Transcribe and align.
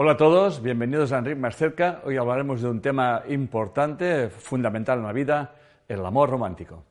Hola 0.00 0.12
a 0.12 0.16
todos, 0.16 0.62
bienvenidos 0.62 1.10
a 1.10 1.18
Enrique 1.18 1.40
Más 1.40 1.56
Cerca. 1.56 2.02
Hoy 2.04 2.16
hablaremos 2.16 2.62
de 2.62 2.68
un 2.68 2.80
tema 2.80 3.24
importante, 3.28 4.30
fundamental 4.30 5.00
en 5.00 5.04
la 5.04 5.12
vida, 5.12 5.56
el 5.88 6.06
amor 6.06 6.30
romántico. 6.30 6.84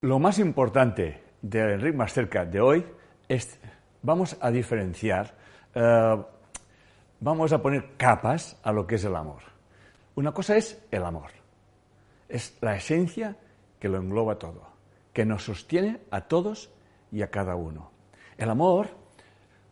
Lo 0.00 0.18
más 0.18 0.40
importante 0.40 1.22
de 1.42 1.74
Enrique 1.74 1.96
Más 1.96 2.12
Cerca 2.12 2.44
de 2.44 2.60
hoy 2.60 2.84
es, 3.28 3.60
vamos 4.02 4.36
a 4.40 4.50
diferenciar, 4.50 5.32
eh, 5.76 6.24
vamos 7.20 7.52
a 7.52 7.62
poner 7.62 7.90
capas 7.96 8.58
a 8.64 8.72
lo 8.72 8.84
que 8.84 8.96
es 8.96 9.04
el 9.04 9.14
amor. 9.14 9.42
Una 10.16 10.32
cosa 10.32 10.56
es 10.56 10.84
el 10.90 11.04
amor 11.04 11.41
es 12.32 12.56
la 12.62 12.74
esencia 12.74 13.36
que 13.78 13.88
lo 13.88 13.98
engloba 13.98 14.38
todo, 14.38 14.66
que 15.12 15.26
nos 15.26 15.44
sostiene 15.44 16.00
a 16.10 16.22
todos 16.22 16.70
y 17.12 17.20
a 17.20 17.30
cada 17.30 17.54
uno. 17.56 17.90
El 18.38 18.48
amor 18.48 18.88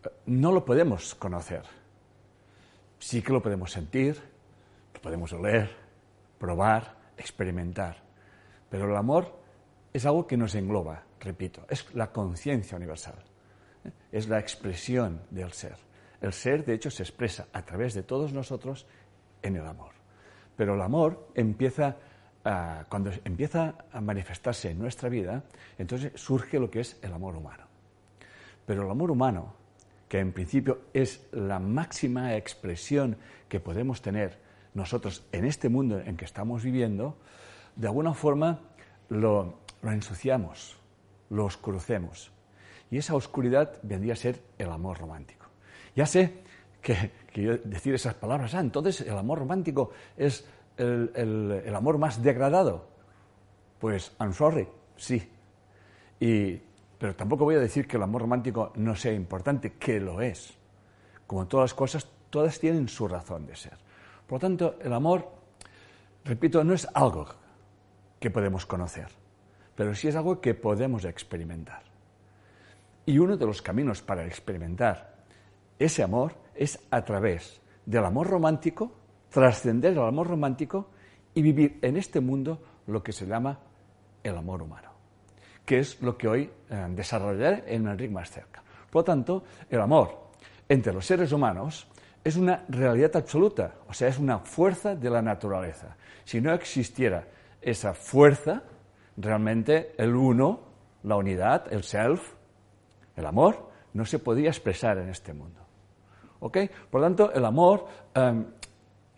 eh, 0.05 0.09
no 0.27 0.53
lo 0.53 0.65
podemos 0.65 1.15
conocer, 1.15 1.63
sí 2.99 3.23
que 3.23 3.33
lo 3.33 3.43
podemos 3.43 3.73
sentir, 3.73 4.21
lo 4.93 5.01
podemos 5.01 5.33
oler, 5.33 5.71
probar, 6.39 6.97
experimentar, 7.17 7.97
pero 8.69 8.85
el 8.91 8.97
amor 8.97 9.41
es 9.93 10.05
algo 10.05 10.27
que 10.27 10.37
nos 10.37 10.55
engloba, 10.55 11.05
repito, 11.19 11.65
es 11.71 11.93
la 11.95 12.13
conciencia 12.13 12.77
universal, 12.77 13.25
¿eh? 13.85 13.91
es 14.13 14.29
la 14.29 14.39
expresión 14.39 15.23
del 15.31 15.53
ser. 15.53 15.77
El 16.21 16.35
ser, 16.35 16.67
de 16.67 16.75
hecho, 16.75 16.91
se 16.91 17.03
expresa 17.03 17.47
a 17.55 17.63
través 17.63 17.95
de 17.95 18.03
todos 18.03 18.35
nosotros 18.35 18.87
en 19.41 19.57
el 19.57 19.67
amor. 19.67 19.93
Pero 20.55 20.75
el 20.75 20.83
amor 20.83 21.31
empieza 21.35 21.97
Cuando 22.43 23.11
empieza 23.25 23.75
a 23.93 24.01
manifestarse 24.01 24.71
en 24.71 24.79
nuestra 24.79 25.09
vida, 25.09 25.45
entonces 25.77 26.13
surge 26.15 26.59
lo 26.59 26.71
que 26.71 26.81
es 26.81 26.99
el 27.03 27.13
amor 27.13 27.37
humano. 27.37 27.65
Pero 28.65 28.85
el 28.85 28.91
amor 28.91 29.11
humano, 29.11 29.55
que 30.09 30.21
en 30.21 30.33
principio 30.33 30.83
es 30.95 31.29
la 31.33 31.59
máxima 31.59 32.37
expresión 32.37 33.17
que 33.49 33.61
podemos 33.61 34.01
tener 34.01 34.39
nosotros 34.75 35.25
en 35.33 35.45
este 35.45 35.69
mundo 35.69 36.01
en 36.01 36.17
que 36.17 36.25
estamos 36.25 36.63
viviendo, 36.63 37.17
de 37.77 37.87
alguna 37.87 38.15
forma 38.15 38.61
lo, 39.09 39.61
ensuciamos, 39.83 40.77
lo 41.29 41.45
oscurecemos. 41.45 42.33
Y 42.91 42.99
esa 42.99 43.15
oscuridad 43.15 43.79
vendría 43.83 44.15
a 44.15 44.17
ser 44.17 44.41
el 44.59 44.71
amor 44.71 44.99
romántico. 44.99 45.47
Ya 45.95 46.07
sé 46.07 46.43
que, 46.81 47.11
que 47.33 47.61
decir 47.65 47.95
esas 47.95 48.15
palabras, 48.15 48.55
ah, 48.55 48.61
entonces 48.61 49.03
el 49.03 49.17
amor 49.17 49.41
romántico 49.41 49.91
es 50.17 50.45
el, 50.81 51.75
amor 51.75 51.99
más 51.99 52.23
degradado? 52.23 52.89
Pues, 53.79 54.13
I'm 54.19 54.33
sorry, 54.33 54.69
sí. 54.97 55.31
pero 56.99 57.15
tampoco 57.17 57.45
voy 57.45 57.55
a 57.57 57.61
decir 57.61 57.87
que 57.87 57.97
el 57.97 58.03
amor 58.03 58.23
romántico 58.23 58.73
no 58.77 58.95
sea 58.97 59.13
importante, 59.13 59.75
que 59.75 60.01
lo 60.01 60.21
es. 60.21 60.55
Como 61.27 61.47
todas 61.47 61.71
las 61.71 61.75
cosas, 61.75 62.07
todas 62.31 62.59
tienen 62.59 62.89
su 62.89 63.07
razón 63.09 63.47
de 63.47 63.57
ser. 63.57 63.79
Por 64.27 64.37
lo 64.37 64.41
tanto, 64.41 64.77
el 64.83 64.93
amor, 64.93 65.29
repito, 66.25 66.63
no 66.65 66.75
es 66.75 66.87
algo 66.95 67.27
que 68.19 68.31
podemos 68.31 68.67
conocer, 68.67 69.09
pero 69.75 69.95
sí 69.95 70.09
es 70.09 70.17
algo 70.17 70.41
que 70.41 70.55
podemos 70.55 71.05
experimentar. 71.05 71.83
Y 73.07 73.19
uno 73.19 73.37
de 73.37 73.47
los 73.47 73.63
caminos 73.63 74.03
para 74.03 74.27
experimentar 74.27 75.15
ese 75.79 76.03
amor 76.03 76.35
es 76.55 76.79
a 76.91 77.03
través 77.05 77.61
del 77.87 78.05
amor 78.05 78.29
romántico 78.29 79.00
trascender 79.31 79.93
el 79.93 80.01
amor 80.01 80.29
romántico 80.29 80.91
y 81.35 81.43
vivir 81.43 81.79
en 81.83 81.97
este 81.97 82.21
mundo 82.21 82.61
lo 82.87 83.03
que 83.03 83.13
se 83.13 83.27
llama 83.27 83.59
el 84.23 84.37
amor 84.37 84.63
humano, 84.63 84.91
que 85.65 85.79
es 85.79 86.01
lo 86.03 86.17
que 86.17 86.29
hoy 86.29 86.51
eh, 86.69 86.87
desarrollaré 86.91 87.65
en 87.75 87.87
Enrique 87.87 88.13
más 88.13 88.31
cerca. 88.31 88.63
Por 88.91 89.01
lo 89.01 89.05
tanto, 89.05 89.45
el 89.69 89.81
amor 89.81 90.31
entre 90.69 90.93
los 90.93 91.07
seres 91.07 91.33
humanos 91.33 91.89
es 92.23 92.37
una 92.37 92.65
realidad 92.69 93.17
absoluta, 93.17 93.77
o 93.89 93.95
sea, 93.95 94.09
es 94.09 94.19
una 94.19 94.41
fuerza 94.41 94.95
de 94.95 95.09
la 95.09 95.23
naturaleza. 95.23 95.97
Si 96.25 96.41
no 96.41 96.53
existiera 96.53 97.27
esa 97.63 97.95
fuerza, 97.95 98.63
realmente 99.17 99.95
el 99.97 100.15
uno, 100.15 100.61
la 101.05 101.17
unidad, 101.17 101.73
el 101.73 101.83
self, 101.83 102.35
el 103.17 103.27
amor, 103.27 103.71
no 103.95 104.05
se 104.05 104.19
podría 104.19 104.51
expresar 104.51 104.99
en 104.99 105.09
este 105.09 105.33
mundo. 105.33 105.61
¿Ok? 106.41 106.59
Por 106.91 107.01
lo 107.01 107.07
tanto, 107.07 107.33
el 107.33 107.45
amor 107.45 107.87
em, 108.15 108.47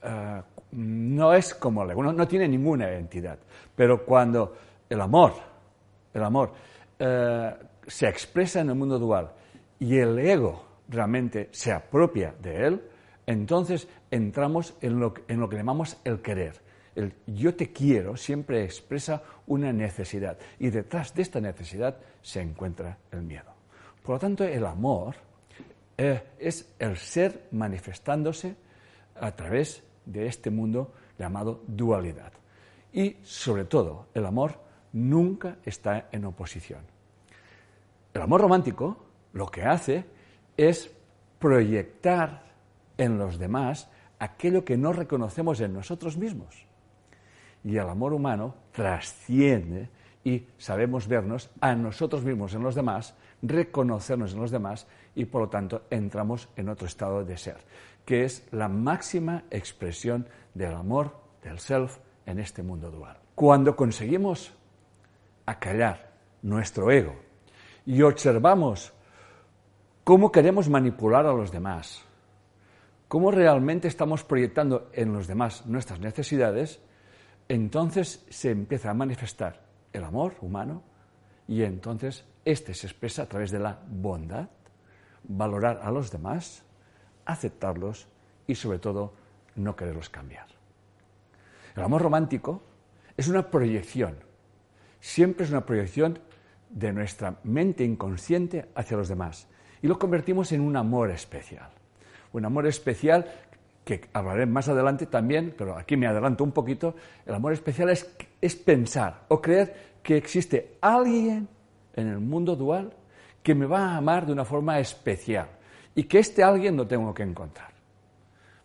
eh, 0.02 0.42
no 0.72 1.34
es 1.34 1.54
como 1.54 1.82
el 1.82 1.90
ego, 1.90 2.02
no, 2.02 2.28
tiene 2.28 2.48
ninguna 2.48 2.90
identidad. 2.90 3.38
Pero 3.74 4.04
cuando 4.04 4.56
el 4.88 5.00
amor, 5.00 5.32
el 6.12 6.22
amor 6.22 6.52
eh, 6.98 7.54
se 7.86 8.08
expresa 8.08 8.60
en 8.60 8.70
el 8.70 8.74
mundo 8.74 8.98
dual 8.98 9.30
y 9.78 9.98
el 9.98 10.18
ego 10.18 10.64
realmente 10.88 11.48
se 11.52 11.72
apropia 11.72 12.34
de 12.40 12.66
él, 12.66 12.82
entonces 13.26 13.88
entramos 14.10 14.74
en 14.80 14.98
lo, 14.98 15.14
en 15.28 15.40
lo 15.40 15.48
que 15.48 15.56
llamamos 15.56 15.96
el 16.04 16.20
querer. 16.20 16.60
El 16.94 17.14
yo 17.26 17.54
te 17.54 17.72
quiero 17.72 18.16
siempre 18.16 18.64
expresa 18.64 19.22
una 19.46 19.72
necesidad 19.72 20.38
y 20.58 20.70
detrás 20.70 21.14
de 21.14 21.22
esta 21.22 21.40
necesidad 21.40 21.96
se 22.20 22.40
encuentra 22.40 22.98
el 23.10 23.22
miedo. 23.22 23.52
Por 24.02 24.16
lo 24.16 24.18
tanto, 24.18 24.44
el 24.44 24.66
amor 24.66 25.14
eh, 25.96 26.22
es 26.38 26.74
el 26.78 26.96
ser 26.96 27.48
manifestándose 27.52 28.56
a 29.14 29.30
través 29.32 29.82
de 30.04 30.26
este 30.26 30.50
mundo 30.50 30.92
llamado 31.18 31.62
dualidad. 31.66 32.32
Y 32.92 33.16
sobre 33.22 33.64
todo, 33.64 34.06
el 34.14 34.26
amor 34.26 34.60
nunca 34.92 35.56
está 35.64 36.08
en 36.12 36.24
oposición. 36.24 36.80
El 38.12 38.22
amor 38.22 38.42
romántico 38.42 38.96
lo 39.32 39.46
que 39.46 39.62
hace 39.62 40.04
es 40.56 40.90
proyectar 41.38 42.42
en 42.98 43.18
los 43.18 43.38
demás 43.38 43.88
aquello 44.18 44.64
que 44.64 44.76
no 44.76 44.92
reconocemos 44.92 45.60
en 45.60 45.72
nosotros 45.72 46.16
mismos. 46.16 46.66
Y 47.64 47.76
el 47.76 47.88
amor 47.88 48.12
humano 48.12 48.54
trasciende 48.72 49.88
y 50.24 50.46
sabemos 50.58 51.08
vernos 51.08 51.50
a 51.60 51.74
nosotros 51.74 52.22
mismos 52.22 52.54
en 52.54 52.62
los 52.62 52.74
demás, 52.74 53.14
reconocernos 53.42 54.34
en 54.34 54.40
los 54.40 54.50
demás 54.50 54.86
y 55.14 55.24
por 55.24 55.42
lo 55.42 55.48
tanto 55.48 55.82
entramos 55.90 56.48
en 56.56 56.68
otro 56.68 56.86
estado 56.86 57.24
de 57.24 57.36
ser 57.36 57.56
que 58.04 58.24
es 58.24 58.46
la 58.50 58.68
máxima 58.68 59.44
expresión 59.50 60.26
del 60.54 60.74
amor, 60.74 61.16
del 61.42 61.58
self, 61.58 61.98
en 62.26 62.38
este 62.38 62.62
mundo 62.62 62.90
dual. 62.90 63.18
Cuando 63.34 63.74
conseguimos 63.74 64.52
acallar 65.46 66.12
nuestro 66.42 66.90
ego 66.90 67.14
y 67.86 68.02
observamos 68.02 68.92
cómo 70.04 70.30
queremos 70.30 70.68
manipular 70.68 71.26
a 71.26 71.32
los 71.32 71.50
demás, 71.50 72.02
cómo 73.08 73.30
realmente 73.30 73.88
estamos 73.88 74.24
proyectando 74.24 74.90
en 74.92 75.12
los 75.12 75.26
demás 75.26 75.66
nuestras 75.66 76.00
necesidades, 76.00 76.80
entonces 77.48 78.24
se 78.30 78.50
empieza 78.50 78.90
a 78.90 78.94
manifestar 78.94 79.60
el 79.92 80.04
amor 80.04 80.34
humano 80.40 80.82
y 81.46 81.62
entonces 81.62 82.24
este 82.44 82.74
se 82.74 82.86
expresa 82.86 83.22
a 83.22 83.26
través 83.26 83.50
de 83.50 83.58
la 83.58 83.78
bondad, 83.86 84.48
valorar 85.24 85.80
a 85.82 85.90
los 85.90 86.10
demás, 86.10 86.64
aceptarlos 87.24 88.08
y 88.46 88.54
sobre 88.54 88.78
todo 88.78 89.12
no 89.56 89.76
quererlos 89.76 90.08
cambiar. 90.08 90.46
El 91.76 91.82
amor 91.82 92.02
romántico 92.02 92.62
es 93.16 93.28
una 93.28 93.50
proyección, 93.50 94.16
siempre 95.00 95.44
es 95.44 95.50
una 95.50 95.64
proyección 95.64 96.18
de 96.70 96.92
nuestra 96.92 97.36
mente 97.44 97.84
inconsciente 97.84 98.68
hacia 98.74 98.96
los 98.96 99.08
demás 99.08 99.48
y 99.82 99.86
lo 99.86 99.98
convertimos 99.98 100.52
en 100.52 100.60
un 100.60 100.76
amor 100.76 101.10
especial. 101.10 101.70
Un 102.32 102.44
amor 102.44 102.66
especial 102.66 103.26
que 103.84 104.08
hablaré 104.12 104.46
más 104.46 104.68
adelante 104.68 105.06
también, 105.06 105.54
pero 105.56 105.76
aquí 105.76 105.96
me 105.96 106.06
adelanto 106.06 106.44
un 106.44 106.52
poquito, 106.52 106.94
el 107.26 107.34
amor 107.34 107.52
especial 107.52 107.90
es, 107.90 108.14
es 108.40 108.56
pensar 108.56 109.24
o 109.28 109.42
creer 109.42 109.92
que 110.02 110.16
existe 110.16 110.78
alguien 110.80 111.48
en 111.94 112.08
el 112.08 112.20
mundo 112.20 112.56
dual 112.56 112.92
que 113.42 113.54
me 113.54 113.66
va 113.66 113.88
a 113.88 113.96
amar 113.96 114.24
de 114.24 114.32
una 114.32 114.44
forma 114.44 114.78
especial 114.78 115.48
y 115.94 116.04
que 116.04 116.18
este 116.18 116.42
alguien 116.42 116.76
lo 116.76 116.86
tengo 116.86 117.12
que 117.12 117.22
encontrar. 117.22 117.72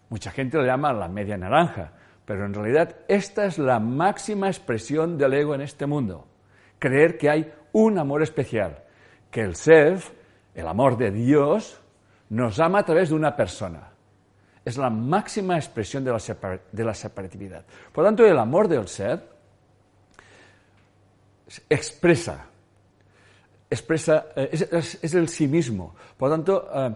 Mucha 0.09 0.31
gente 0.31 0.57
lo 0.57 0.65
llama 0.65 0.93
la 0.93 1.07
media 1.07 1.37
naranja, 1.37 1.91
Pero 2.25 2.45
en 2.45 2.53
realidad 2.53 2.93
esta 3.07 3.45
es 3.45 3.57
la 3.57 3.79
máxima 3.79 4.47
expresión 4.47 5.17
del 5.17 5.33
ego 5.33 5.55
en 5.55 5.61
este 5.61 5.85
mundo. 5.85 6.27
Creer 6.77 7.17
que 7.17 7.29
hay 7.29 7.53
un 7.71 7.97
amor 7.97 8.21
especial, 8.21 8.83
que 9.31 9.41
el 9.41 9.55
self, 9.55 10.11
el 10.53 10.67
amor 10.67 10.97
de 10.97 11.09
Dios, 11.09 11.81
nos 12.29 12.59
ama 12.59 12.79
a 12.79 12.85
través 12.85 13.09
de 13.09 13.15
una 13.15 13.33
persona. 13.33 13.91
Es 14.65 14.77
la 14.77 14.89
máxima 14.89 15.55
expresión 15.55 16.03
de 16.03 16.11
la, 16.11 16.93
separatividad. 16.93 17.65
Por 17.93 18.03
lo 18.03 18.09
tanto, 18.09 18.25
el 18.25 18.37
amor 18.37 18.67
del 18.67 18.87
ser 18.89 19.23
expresa, 21.69 22.45
expresa 23.69 24.25
eh, 24.35 24.49
es, 24.51 25.13
el 25.13 25.29
sí 25.29 25.47
mismo. 25.47 25.95
Por 26.17 26.29
lo 26.29 26.35
tanto, 26.35 26.69
eh, 26.73 26.95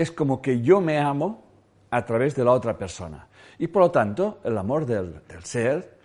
es 0.00 0.10
como 0.10 0.40
que 0.40 0.62
yo 0.62 0.80
me 0.80 0.98
amo 0.98 1.42
a 1.90 2.06
través 2.06 2.34
de 2.34 2.42
la 2.42 2.52
otra 2.52 2.78
persona. 2.78 3.28
Y 3.58 3.66
por 3.66 3.82
lo 3.82 3.90
tanto, 3.90 4.40
el 4.44 4.56
amor 4.56 4.86
del, 4.86 5.20
ser 5.42 5.98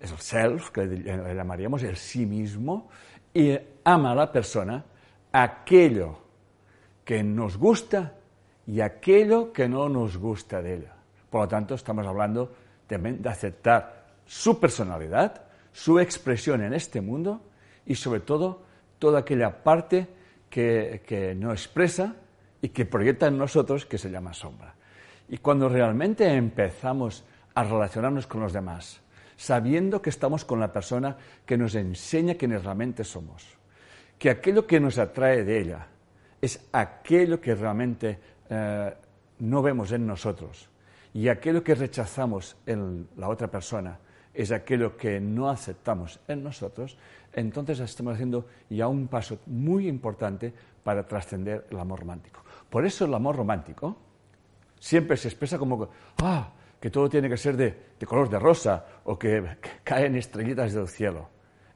es 0.00 0.10
el 0.10 0.18
self, 0.18 0.70
que 0.70 0.86
le 0.86 1.34
llamaríamos 1.34 1.82
el 1.82 1.96
sí 1.96 2.24
mismo, 2.24 2.88
y 3.34 3.58
ama 3.84 4.12
a 4.12 4.14
la 4.14 4.32
persona 4.32 4.82
aquello 5.30 6.16
que 7.04 7.22
nos 7.22 7.58
gusta 7.58 8.14
y 8.66 8.80
aquello 8.80 9.52
que 9.52 9.68
no 9.68 9.86
nos 9.90 10.16
gusta 10.16 10.62
de 10.62 10.76
ella. 10.76 10.94
Por 11.28 11.42
lo 11.42 11.48
tanto, 11.48 11.74
estamos 11.74 12.06
hablando 12.06 12.54
también 12.86 13.20
de 13.20 13.28
aceptar 13.28 14.06
su 14.24 14.58
personalidad, 14.58 15.42
su 15.72 16.00
expresión 16.00 16.62
en 16.62 16.72
este 16.72 17.02
mundo 17.02 17.42
y 17.84 17.96
sobre 17.96 18.20
todo 18.20 18.62
toda 18.98 19.18
aquella 19.18 19.62
parte 19.62 20.08
que, 20.48 21.02
que 21.06 21.34
no 21.34 21.52
expresa 21.52 22.16
y 22.62 22.70
que 22.70 22.86
proyecta 22.86 23.26
en 23.26 23.36
nosotros 23.36 23.84
que 23.84 23.98
se 23.98 24.10
llama 24.10 24.32
sombra. 24.32 24.74
Y 25.28 25.38
cuando 25.38 25.68
realmente 25.68 26.32
empezamos 26.32 27.24
a 27.54 27.64
relacionarnos 27.64 28.26
con 28.26 28.40
los 28.40 28.52
demás, 28.52 29.00
sabiendo 29.36 30.00
que 30.00 30.10
estamos 30.10 30.44
con 30.44 30.60
la 30.60 30.72
persona 30.72 31.16
que 31.44 31.58
nos 31.58 31.74
enseña 31.74 32.36
quiénes 32.36 32.64
realmente 32.64 33.04
somos, 33.04 33.44
que 34.18 34.30
aquello 34.30 34.66
que 34.66 34.78
nos 34.78 34.98
atrae 34.98 35.44
de 35.44 35.60
ella 35.60 35.86
es 36.40 36.68
aquello 36.72 37.40
que 37.40 37.54
realmente 37.54 38.18
eh, 38.48 38.94
no 39.40 39.62
vemos 39.62 39.90
en 39.92 40.06
nosotros 40.06 40.68
y 41.12 41.28
aquello 41.28 41.64
que 41.64 41.74
rechazamos 41.74 42.56
en 42.66 43.08
la 43.16 43.28
otra 43.28 43.48
persona 43.48 43.98
es 44.32 44.50
aquello 44.50 44.96
que 44.96 45.20
no 45.20 45.50
aceptamos 45.50 46.20
en 46.26 46.42
nosotros, 46.42 46.96
entonces 47.32 47.80
estamos 47.80 48.14
haciendo 48.14 48.46
ya 48.70 48.88
un 48.88 49.08
paso 49.08 49.38
muy 49.46 49.88
importante 49.88 50.52
para 50.82 51.06
trascender 51.06 51.66
el 51.70 51.78
amor 51.78 52.00
romántico. 52.00 52.40
Por 52.72 52.86
eso 52.86 53.04
el 53.04 53.12
amor 53.12 53.36
romántico 53.36 53.94
siempre 54.80 55.18
se 55.18 55.28
expresa 55.28 55.58
como 55.58 55.90
ah, 56.22 56.50
que 56.80 56.88
todo 56.88 57.06
tiene 57.06 57.28
que 57.28 57.36
ser 57.36 57.54
de, 57.54 57.76
color 58.06 58.30
de 58.30 58.38
rosa 58.38 58.86
o 59.04 59.18
que, 59.18 59.44
caen 59.84 60.16
estrellitas 60.16 60.72
del 60.72 60.88
cielo. 60.88 61.28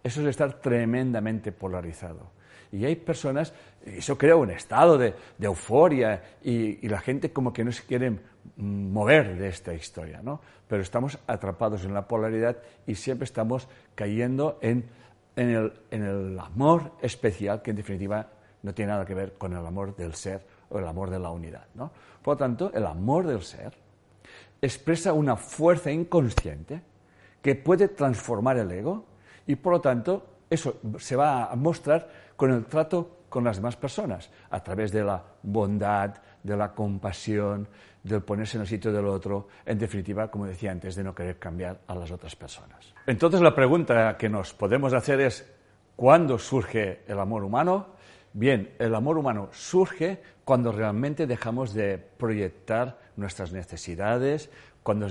Eso 0.03 0.23
es 0.23 0.29
estar 0.29 0.55
tremendamente 0.55 1.53
polarizado. 1.53 2.31
Y 2.73 2.87
hay 2.87 2.97
personas, 2.97 3.53
y 3.85 3.99
eso 3.99 4.17
crea 4.17 4.37
un 4.37 4.51
estado 4.51 4.97
de, 4.97 5.15
euforia 5.39 6.23
y, 6.43 6.89
la 6.89 7.01
gente 7.01 7.31
como 7.31 7.53
que 7.53 7.63
no 7.63 7.73
se 7.73 7.85
quiere 7.85 8.19
mover 8.57 9.37
de 9.37 9.49
esta 9.49 9.75
historia, 9.75 10.23
¿no? 10.23 10.41
Pero 10.67 10.81
estamos 10.81 11.19
atrapados 11.27 11.85
en 11.85 11.93
la 11.93 12.09
polaridad 12.09 12.57
y 12.87 12.95
siempre 12.95 13.27
estamos 13.27 13.69
cayendo 13.95 14.59
en, 14.63 14.87
en, 15.37 15.51
el, 15.51 15.73
en 15.91 16.05
el 16.05 16.39
amor 16.39 16.93
especial 17.03 17.61
que 17.61 17.73
en 17.73 17.77
definitiva 17.77 18.31
no 18.63 18.73
tiene 18.73 18.93
nada 18.93 19.05
que 19.05 19.15
ver 19.15 19.35
con 19.35 19.53
el 19.53 19.65
amor 19.67 19.95
del 19.95 20.15
ser 20.15 20.56
o 20.71 20.79
el 20.79 20.87
amor 20.87 21.11
de 21.11 21.19
la 21.19 21.31
unidad, 21.31 21.67
¿no? 21.75 21.91
Por 22.23 22.35
lo 22.35 22.39
tanto, 22.39 22.71
el 22.73 22.87
amor 22.87 23.27
del 23.27 23.43
ser 23.43 23.73
expresa 24.61 25.13
una 25.13 25.37
fuerza 25.37 25.91
inconsciente 25.91 26.83
que 27.43 27.55
puede 27.55 27.89
transformar 27.89 28.59
el 28.59 28.71
ego 28.71 29.05
y 29.47 29.57
por 29.57 29.75
lo 29.75 29.81
tanto 29.81 30.27
eso 30.51 30.81
se 30.99 31.17
va 31.17 31.51
a 31.51 31.57
mostrar 31.57 32.09
con 32.37 32.51
el 32.51 32.65
trato 32.67 33.17
con 33.29 33.45
las 33.45 33.57
demás 33.57 33.77
personas, 33.77 34.31
a 34.51 34.63
través 34.63 34.93
de 34.93 35.05
la 35.05 35.23
bondad, 35.43 36.15
de 36.43 36.57
la 36.57 36.73
compasión, 36.73 37.69
del 38.03 38.23
ponerse 38.23 38.57
en 38.57 38.63
el 38.63 38.69
sitio 38.69 38.93
del 38.93 39.07
otro, 39.07 39.49
en 39.65 39.79
definitiva, 39.79 40.31
como 40.31 40.47
decía 40.47 40.71
antes, 40.71 40.95
de 40.95 41.03
no 41.03 41.15
querer 41.15 41.39
cambiar 41.39 41.81
a 41.89 41.95
las 41.95 42.11
otras 42.11 42.37
personas. 42.37 42.95
Entonces 43.05 43.41
la 43.41 43.55
pregunta 43.55 44.17
que 44.17 44.29
nos 44.29 44.55
podemos 44.55 44.93
hacer 44.93 45.21
es, 45.21 45.45
¿cuándo 45.97 46.39
surge 46.39 47.03
el 47.09 47.19
amor 47.19 47.43
humano? 47.43 47.96
Bien, 48.39 48.75
el 48.79 48.95
amor 48.95 49.17
humano 49.17 49.49
surge 49.51 50.21
cuando 50.45 50.71
realmente 50.71 51.27
dejamos 51.27 51.73
de 51.73 51.97
proyectar 51.97 52.99
nuestras 53.17 53.51
necesidades, 53.51 54.51
cuando, 54.83 55.09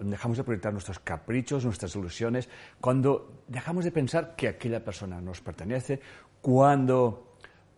dejamos 0.00 0.36
de 0.36 0.42
proyectar 0.42 0.72
nuestros 0.72 0.98
caprichos, 0.98 1.64
nuestras 1.64 1.94
ilusiones, 1.94 2.48
cuando 2.80 3.44
dejamos 3.46 3.84
de 3.84 3.92
pensar 3.92 4.34
que 4.34 4.48
aquella 4.48 4.84
persona 4.84 5.20
nos 5.20 5.40
pertenece, 5.40 6.00
cuando 6.42 7.36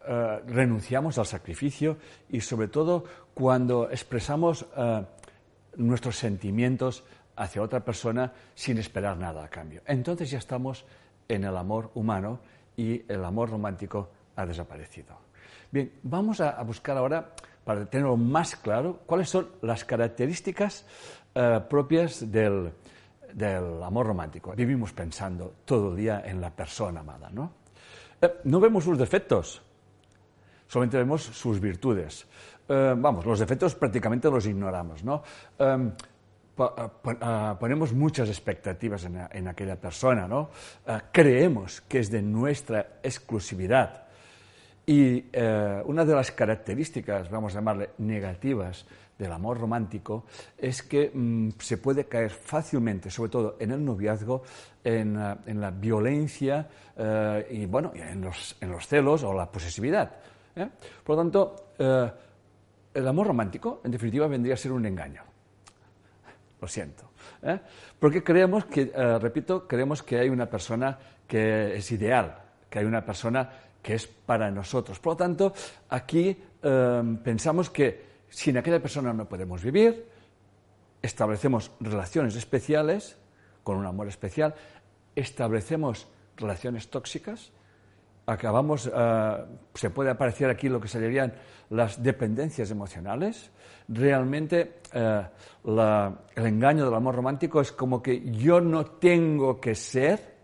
eh, 0.08 0.40
renunciamos 0.46 1.18
al 1.18 1.26
sacrificio 1.26 1.98
y 2.30 2.40
sobre 2.40 2.68
todo 2.68 3.04
cuando 3.34 3.90
expresamos 3.90 4.64
eh, 4.74 5.04
nuestros 5.76 6.16
sentimientos 6.16 7.04
hacia 7.36 7.60
otra 7.60 7.84
persona 7.84 8.32
sin 8.54 8.78
esperar 8.78 9.18
nada 9.18 9.44
a 9.44 9.48
cambio. 9.50 9.82
Entonces 9.84 10.30
ya 10.30 10.38
estamos 10.38 10.86
en 11.28 11.44
el 11.44 11.54
amor 11.54 11.90
humano 11.92 12.40
y 12.78 13.02
el 13.12 13.22
amor 13.26 13.50
romántico 13.50 14.08
ha 14.38 14.46
desaparecido. 14.46 15.16
Bien, 15.70 15.92
vamos 16.04 16.40
a, 16.40 16.62
buscar 16.62 16.96
ahora, 16.96 17.34
para 17.64 17.84
tenerlo 17.84 18.16
más 18.16 18.56
claro, 18.56 19.00
cuáles 19.04 19.28
son 19.28 19.48
las 19.62 19.84
características 19.84 20.86
eh, 21.34 21.60
propias 21.68 22.30
del, 22.30 22.72
amor 23.84 24.06
romántico. 24.06 24.54
Vivimos 24.54 24.92
pensando 24.92 25.54
todo 25.64 25.90
el 25.90 25.96
día 25.96 26.22
en 26.24 26.40
la 26.40 26.50
persona 26.50 27.00
amada, 27.00 27.28
¿no? 27.30 27.52
Eh, 28.22 28.32
no 28.44 28.60
vemos 28.60 28.84
sus 28.84 28.96
defectos, 28.96 29.60
solamente 30.68 30.96
vemos 30.96 31.22
sus 31.22 31.60
virtudes. 31.60 32.26
Eh, 32.68 32.94
vamos, 32.96 33.26
los 33.26 33.40
defectos 33.40 33.74
prácticamente 33.74 34.30
los 34.30 34.46
ignoramos, 34.46 35.02
¿no? 35.04 35.22
ponemos 37.60 37.92
muchas 37.92 38.28
expectativas 38.28 39.04
en, 39.04 39.28
en 39.30 39.46
aquella 39.46 39.76
persona, 39.76 40.26
¿no? 40.26 40.50
creemos 41.12 41.82
que 41.82 42.00
es 42.00 42.10
de 42.10 42.20
nuestra 42.20 42.98
exclusividad 43.00 44.07
y 44.88 45.28
eh, 45.34 45.82
una 45.84 46.02
de 46.02 46.14
las 46.14 46.32
características, 46.32 47.28
vamos 47.28 47.52
a 47.52 47.58
llamarle 47.58 47.90
negativas, 47.98 48.86
del 49.18 49.32
amor 49.32 49.58
romántico 49.58 50.24
es 50.56 50.82
que 50.82 51.10
mm, 51.12 51.50
se 51.58 51.76
puede 51.76 52.06
caer 52.06 52.30
fácilmente, 52.30 53.10
sobre 53.10 53.30
todo 53.30 53.56
en 53.58 53.72
el 53.72 53.84
noviazgo, 53.84 54.44
en, 54.82 55.18
eh, 55.18 55.54
la 55.54 55.70
violencia 55.72 56.68
eh, 56.96 57.48
y 57.50 57.66
bueno, 57.66 57.92
en 57.94 58.22
los, 58.22 58.56
en 58.62 58.70
los, 58.70 58.86
celos 58.86 59.24
o 59.24 59.34
la 59.34 59.50
posesividad. 59.52 60.10
Por 61.04 61.16
lo 61.16 61.22
tanto, 61.22 61.56
el 62.94 63.06
amor 63.06 63.26
romántico, 63.26 63.82
en 63.84 63.90
definitiva, 63.90 64.26
vendría 64.26 64.54
a 64.54 64.56
ser 64.56 64.72
un 64.72 64.86
engaño. 64.86 65.22
Lo 66.60 66.66
siento. 66.66 67.10
Porque 68.00 68.24
creemos 68.24 68.64
que, 68.64 68.86
repito, 69.20 69.68
creemos 69.68 70.02
que 70.02 70.18
hay 70.18 70.28
una 70.30 70.46
persona 70.46 70.98
que 71.28 71.76
es 71.76 71.92
ideal, 71.92 72.42
que 72.68 72.80
hay 72.80 72.86
una 72.86 73.04
persona 73.04 73.67
que 73.82 73.94
es 73.94 74.06
para 74.06 74.50
nosotros. 74.50 74.98
Por 74.98 75.14
lo 75.14 75.16
tanto, 75.16 75.52
aquí 75.88 76.36
em, 76.62 77.16
pensamos 77.18 77.70
que 77.70 78.08
sin 78.28 78.56
aquella 78.58 78.80
persona 78.80 79.12
no 79.12 79.28
podemos 79.28 79.62
vivir, 79.62 80.06
establecemos 81.00 81.70
relaciones 81.80 82.36
especiales, 82.36 83.16
con 83.62 83.76
un 83.78 83.86
amor 83.86 84.08
especial, 84.08 84.54
establecemos 85.14 86.06
relaciones 86.36 86.88
tóxicas, 86.88 87.50
acabamos, 88.26 88.90
eh, 88.92 89.44
se 89.74 89.90
puede 89.90 90.10
aparecer 90.10 90.50
aquí 90.50 90.68
lo 90.68 90.80
que 90.80 90.88
serían 90.88 91.32
las 91.70 92.02
dependencias 92.02 92.70
emocionales. 92.70 93.50
Realmente 93.88 94.80
eh, 94.92 95.22
el 95.64 96.46
engaño 96.46 96.84
del 96.84 96.94
amor 96.94 97.14
romántico 97.14 97.60
es 97.60 97.72
como 97.72 98.02
que 98.02 98.30
yo 98.32 98.60
no 98.60 98.84
tengo 98.84 99.60
que 99.60 99.74
ser 99.74 100.36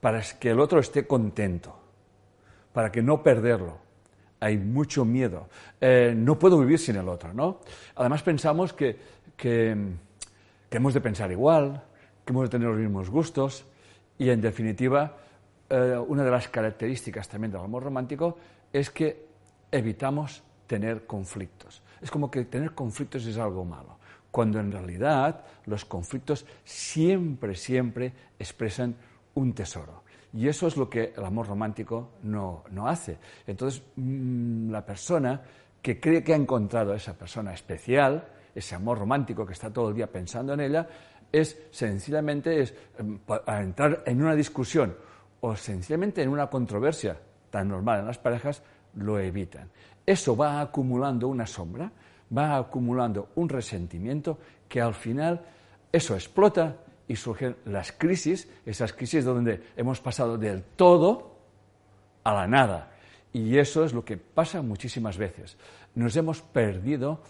para 0.00 0.20
que 0.38 0.50
el 0.50 0.60
otro 0.60 0.78
esté 0.78 1.06
contento 1.06 1.85
para 2.76 2.92
que 2.92 3.00
no 3.00 3.22
perderlo. 3.22 3.78
Hay 4.38 4.58
mucho 4.58 5.06
miedo. 5.06 5.48
Eh, 5.80 6.12
no 6.14 6.38
puedo 6.38 6.58
vivir 6.60 6.78
sin 6.78 6.96
el 6.96 7.08
otro, 7.08 7.32
¿no? 7.32 7.60
Además 7.94 8.22
pensamos 8.22 8.74
que, 8.74 8.98
hemos 10.70 10.92
de 10.92 11.00
pensar 11.00 11.32
igual, 11.32 11.82
que 12.22 12.34
hemos 12.34 12.42
de 12.42 12.50
tener 12.50 12.68
los 12.68 12.76
mismos 12.76 13.08
gustos 13.08 13.64
y, 14.18 14.28
en 14.28 14.42
definitiva, 14.42 15.16
eh, 15.70 15.96
una 16.06 16.22
de 16.22 16.30
las 16.30 16.48
características 16.48 17.30
también 17.30 17.50
del 17.50 17.62
amor 17.62 17.82
romántico 17.82 18.36
es 18.70 18.90
que 18.90 19.24
evitamos 19.72 20.42
tener 20.66 21.06
conflictos. 21.06 21.80
Es 22.02 22.10
como 22.10 22.30
que 22.30 22.44
tener 22.44 22.72
conflictos 22.72 23.24
es 23.24 23.38
algo 23.38 23.64
malo, 23.64 23.96
cuando 24.30 24.60
en 24.60 24.70
realidad 24.70 25.46
los 25.64 25.86
conflictos 25.86 26.44
siempre, 26.62 27.54
siempre 27.54 28.12
expresan 28.38 28.96
un 29.32 29.54
tesoro. 29.54 30.04
Y 30.36 30.48
eso 30.48 30.66
es 30.66 30.76
lo 30.76 30.88
que 30.90 31.14
el 31.16 31.24
amor 31.24 31.48
romántico 31.48 32.10
no, 32.24 32.62
hace. 32.84 33.16
Entonces, 33.46 33.82
mm, 33.96 34.70
la 34.70 34.84
persona 34.84 35.40
que 35.80 35.98
cree 35.98 36.22
que 36.22 36.34
ha 36.34 36.36
encontrado 36.36 36.92
a 36.92 36.96
esa 36.96 37.14
persona 37.14 37.54
especial, 37.54 38.28
ese 38.54 38.74
amor 38.74 38.98
romántico 38.98 39.46
que 39.46 39.54
está 39.54 39.72
todo 39.72 39.88
el 39.88 39.94
día 39.94 40.12
pensando 40.12 40.52
en 40.52 40.60
ella, 40.60 40.86
es 41.32 41.58
sencillamente 41.70 42.60
es, 42.60 42.74
em, 42.98 43.18
entrar 43.46 44.02
en 44.04 44.22
una 44.22 44.34
discusión 44.34 44.94
o 45.40 45.56
sencillamente 45.56 46.22
en 46.22 46.28
una 46.28 46.48
controversia 46.48 47.18
tan 47.50 47.68
normal 47.68 48.00
en 48.00 48.06
las 48.06 48.18
parejas, 48.18 48.62
lo 48.94 49.18
evitan. 49.18 49.70
Eso 50.04 50.36
va 50.36 50.60
acumulando 50.60 51.28
una 51.28 51.46
sombra, 51.46 51.90
va 52.36 52.58
acumulando 52.58 53.30
un 53.36 53.48
resentimiento 53.48 54.38
que 54.68 54.82
al 54.82 54.94
final 54.94 55.40
eso 55.90 56.14
explota 56.14 56.76
y 57.08 57.16
surgen 57.16 57.56
las 57.64 57.92
crisis, 57.92 58.48
esas 58.64 58.92
crisis 58.92 59.24
donde 59.24 59.62
hemos 59.76 60.00
pasado 60.00 60.38
del 60.38 60.62
todo 60.62 61.36
a 62.24 62.34
la 62.34 62.46
nada. 62.46 62.92
Y 63.32 63.58
eso 63.58 63.84
es 63.84 63.92
lo 63.92 64.04
que 64.04 64.16
pasa 64.16 64.62
muchísimas 64.62 65.18
veces. 65.18 65.56
Nos 65.94 66.16
hemos 66.16 66.42
perdido 66.42 67.20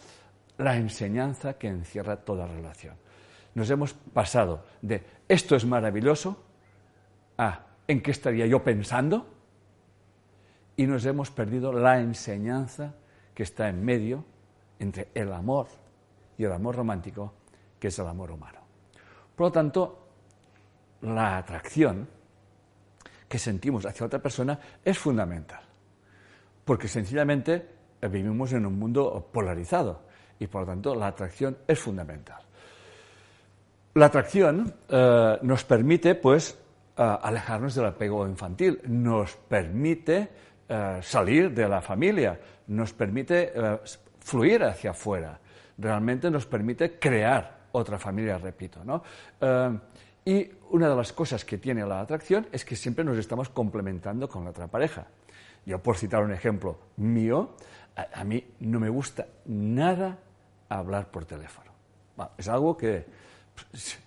la 0.58 0.76
enseñanza 0.76 1.54
que 1.54 1.68
encierra 1.68 2.16
toda 2.16 2.46
relación. 2.46 2.94
Nos 3.54 3.70
hemos 3.70 3.92
pasado 3.92 4.64
de 4.82 5.02
esto 5.28 5.56
es 5.56 5.64
maravilloso 5.64 6.42
a 7.38 7.66
en 7.88 8.02
qué 8.02 8.10
estaría 8.10 8.46
yo 8.46 8.62
pensando 8.62 9.26
y 10.76 10.86
nos 10.86 11.04
hemos 11.06 11.30
perdido 11.30 11.72
la 11.72 12.00
enseñanza 12.00 12.94
que 13.34 13.42
está 13.42 13.68
en 13.68 13.84
medio 13.84 14.24
entre 14.78 15.08
el 15.14 15.32
amor 15.32 15.68
y 16.36 16.44
el 16.44 16.52
amor 16.52 16.76
romántico, 16.76 17.32
que 17.78 17.88
es 17.88 17.98
el 17.98 18.06
amor 18.06 18.30
humano. 18.30 18.65
Por 19.36 19.48
lo 19.48 19.52
tanto, 19.52 20.08
la 21.02 21.36
atracción 21.36 22.08
que 23.28 23.38
sentimos 23.38 23.84
hacia 23.84 24.06
otra 24.06 24.18
persona 24.18 24.58
es 24.82 24.98
fundamental, 24.98 25.60
porque 26.64 26.88
sencillamente 26.88 27.68
vivimos 28.10 28.52
en 28.52 28.64
un 28.64 28.78
mundo 28.78 29.28
polarizado 29.30 30.02
y 30.38 30.46
por 30.46 30.62
lo 30.62 30.68
tanto 30.68 30.94
la 30.94 31.08
atracción 31.08 31.58
es 31.66 31.78
fundamental. 31.78 32.40
La 33.94 34.06
atracción 34.06 34.74
eh, 34.88 35.38
nos 35.42 35.64
permite, 35.64 36.14
pues, 36.14 36.58
eh, 36.96 37.18
alejarnos 37.22 37.74
del 37.74 37.86
apego 37.86 38.26
infantil, 38.26 38.80
nos 38.86 39.36
permite 39.36 40.28
eh, 40.68 40.98
salir 41.02 41.52
de 41.52 41.68
la 41.68 41.80
familia, 41.80 42.38
nos 42.68 42.92
permite 42.92 43.52
fluir 44.20 44.64
hacia 44.64 44.90
afuera, 44.90 45.38
realmente 45.78 46.30
nos 46.30 46.46
permite 46.46 46.98
crear 46.98 47.55
otra 47.76 47.98
familia, 47.98 48.38
repito. 48.38 48.84
¿no? 48.84 49.02
Eh, 49.40 49.78
y 50.24 50.50
una 50.70 50.88
de 50.88 50.96
las 50.96 51.12
cosas 51.12 51.44
que 51.44 51.58
tiene 51.58 51.84
la 51.86 52.00
atracción 52.00 52.48
es 52.50 52.64
que 52.64 52.74
siempre 52.74 53.04
nos 53.04 53.16
estamos 53.18 53.48
complementando 53.48 54.28
con 54.28 54.44
la 54.44 54.50
otra 54.50 54.66
pareja. 54.66 55.06
Yo, 55.64 55.82
por 55.82 55.96
citar 55.96 56.22
un 56.22 56.32
ejemplo 56.32 56.78
mío, 56.96 57.54
a, 58.12 58.24
mí 58.24 58.44
no 58.60 58.80
me 58.80 58.88
gusta 58.88 59.26
nada 59.46 60.18
hablar 60.68 61.10
por 61.10 61.24
teléfono. 61.24 61.70
es 62.36 62.48
algo 62.48 62.76
que, 62.76 63.06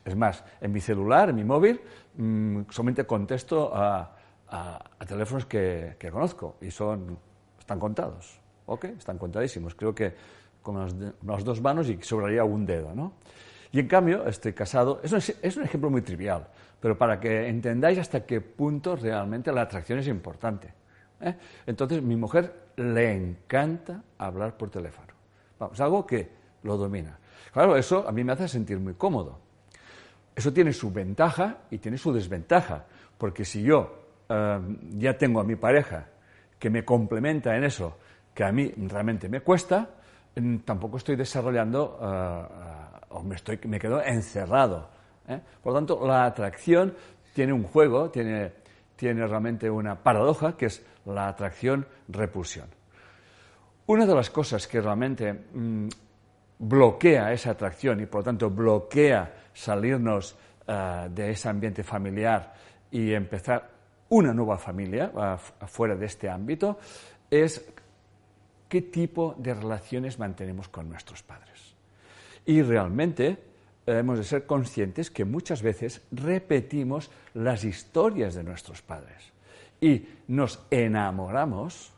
es 0.05 0.15
más, 0.15 0.43
en 0.61 0.71
mi 0.71 0.81
celular, 0.81 1.29
en 1.29 1.35
mi 1.35 1.43
móvil, 1.43 1.81
mm, 2.15 2.61
solamente 2.69 3.05
contesto 3.05 3.71
a, 3.73 4.15
teléfonos 5.07 5.45
que, 5.45 5.95
que, 5.99 6.09
conozco 6.09 6.57
y 6.61 6.71
son, 6.71 7.17
están 7.59 7.79
contados. 7.79 8.39
¿Ok? 8.65 8.85
Están 8.85 9.17
contadísimos. 9.17 9.73
Creo 9.73 9.95
que 9.95 10.13
con 10.61 10.77
las, 10.77 11.43
dos 11.43 11.61
manos 11.61 11.89
y 11.89 12.01
sobraría 12.01 12.43
un 12.43 12.65
dedo, 12.65 12.93
¿no? 12.93 13.13
Y 13.71 13.79
en 13.79 13.87
cambio, 13.87 14.25
estoy 14.25 14.53
casado. 14.53 14.99
Es 15.03 15.11
un, 15.57 15.63
ejemplo 15.63 15.89
muy 15.89 16.01
trivial, 16.01 16.47
pero 16.79 16.97
para 16.97 17.19
que 17.19 17.47
entendáis 17.47 17.99
hasta 17.99 18.25
qué 18.25 18.41
punto 18.41 18.95
realmente 18.95 19.51
la 19.51 19.61
atracción 19.61 19.99
es 19.99 20.07
importante. 20.07 20.73
¿eh? 21.21 21.35
Entonces, 21.67 22.01
mi 22.01 22.15
mujer 22.15 22.53
le 22.77 23.13
encanta 23.13 24.03
hablar 24.17 24.57
por 24.57 24.69
teléfono. 24.69 25.13
Vamos, 25.59 25.79
algo 25.79 26.05
que 26.05 26.29
lo 26.63 26.77
domina. 26.77 27.19
Claro, 27.51 27.75
eso 27.75 28.07
a 28.07 28.11
mí 28.11 28.23
me 28.23 28.33
hace 28.33 28.47
sentir 28.47 28.79
muy 28.79 28.95
cómodo. 28.95 29.39
Eso 30.35 30.53
tiene 30.53 30.73
su 30.73 30.91
ventaja 30.91 31.57
y 31.69 31.77
tiene 31.79 31.97
su 31.97 32.13
desventaja, 32.13 32.85
porque 33.17 33.43
si 33.43 33.61
yo 33.61 33.99
eh, 34.29 34.59
ya 34.97 35.17
tengo 35.17 35.41
a 35.41 35.43
mi 35.43 35.57
pareja 35.57 36.07
que 36.57 36.69
me 36.69 36.85
complementa 36.85 37.55
en 37.55 37.65
eso, 37.65 37.97
que 38.33 38.43
a 38.43 38.51
mí 38.51 38.71
realmente 38.87 39.27
me 39.29 39.41
cuesta, 39.41 39.89
tampoco 40.63 40.97
estoy 40.97 41.15
desarrollando 41.15 41.99
eh, 42.01 42.78
o 43.09 43.23
me, 43.23 43.35
estoy, 43.35 43.59
me 43.65 43.79
quedo 43.79 44.01
encerrado. 44.01 44.89
¿eh? 45.27 45.39
Por 45.61 45.73
lo 45.73 45.79
tanto, 45.79 46.05
la 46.05 46.25
atracción 46.25 46.93
tiene 47.33 47.53
un 47.53 47.63
juego, 47.63 48.09
tiene, 48.09 48.51
tiene 48.95 49.25
realmente 49.27 49.69
una 49.69 49.95
paradoja 49.95 50.55
que 50.55 50.67
es 50.67 50.85
la 51.05 51.27
atracción-repulsión. 51.27 52.67
Una 53.87 54.05
de 54.05 54.15
las 54.15 54.29
cosas 54.29 54.67
que 54.67 54.81
realmente 54.81 55.33
mm, 55.33 55.87
bloquea 56.59 57.31
esa 57.31 57.51
atracción 57.51 58.01
y 58.01 58.05
por 58.05 58.21
lo 58.21 58.25
tanto 58.25 58.49
bloquea 58.49 59.33
salirnos 59.53 60.37
de 61.09 61.31
ese 61.31 61.49
ambiente 61.49 61.83
familiar 61.83 62.53
y 62.91 63.11
empezar 63.13 63.69
una 64.09 64.33
nueva 64.33 64.57
familia 64.57 65.11
fuera 65.67 65.95
de 65.95 66.05
este 66.05 66.29
ámbito 66.29 66.77
es 67.29 67.73
qué 68.67 68.83
tipo 68.83 69.35
de 69.37 69.53
relaciones 69.53 70.19
mantenemos 70.19 70.69
con 70.69 70.89
nuestros 70.89 71.23
padres. 71.23 71.68
Y 72.49 72.63
realmente 72.63 73.37
eh, 73.85 73.99
hemos 73.99 74.17
de 74.17 74.23
ser 74.23 74.47
conscientes 74.47 75.11
que 75.11 75.23
muchas 75.23 75.61
veces 75.61 76.01
repetimos 76.11 77.11
las 77.35 77.63
historias 77.63 78.33
de 78.33 78.43
nuestros 78.43 78.81
padres 78.81 79.31
y 79.79 80.03
nos 80.29 80.59
enamoramos 80.71 81.91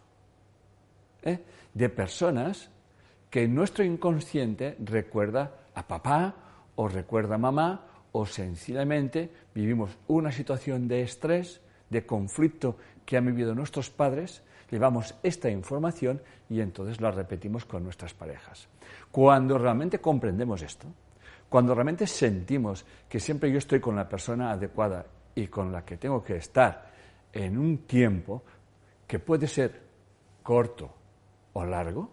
¿eh? 1.24 1.40
de 1.74 1.88
personas 1.88 2.70
que 3.30 3.48
nuestro 3.48 3.86
inconsciente 3.86 4.76
recuerda 4.84 5.56
a 5.74 5.88
papá 5.88 6.36
o 6.76 6.90
recuerda 6.90 7.36
a 7.36 7.38
mamá 7.38 7.86
o 8.12 8.26
sencillamente 8.26 9.30
vivimos 9.56 9.98
una 10.10 10.34
situación 10.34 10.90
de 10.90 11.04
estrés, 11.04 11.62
de 11.90 12.06
conflicto 12.06 12.76
que 13.06 13.16
han 13.16 13.26
vivido 13.26 13.56
nuestros 13.56 13.90
padres 13.90 14.44
llevamos 14.72 15.14
esta 15.22 15.50
información 15.50 16.22
y 16.50 16.62
entonces 16.62 17.00
la 17.02 17.12
repetimos 17.12 17.66
con 17.66 17.84
nuestras 17.84 18.14
parejas. 18.14 18.68
Cuando 19.12 19.58
realmente 19.58 20.00
comprendemos 20.00 20.62
esto, 20.62 20.88
cuando 21.50 21.76
realmente 21.76 22.08
sentimos 22.08 22.86
que 23.10 23.20
siempre 23.20 23.52
yo 23.52 23.58
estoy 23.58 23.82
con 23.82 23.96
la 23.96 24.08
persona 24.08 24.52
adecuada 24.52 25.06
y 25.36 25.48
con 25.48 25.72
la 25.72 25.84
que 25.84 25.98
tengo 25.98 26.24
que 26.24 26.38
estar 26.38 26.90
en 27.34 27.58
un 27.58 27.80
tiempo 27.80 28.44
que 29.06 29.20
puede 29.20 29.48
ser 29.48 29.82
corto 30.42 30.94
o 31.54 31.66
largo, 31.66 32.10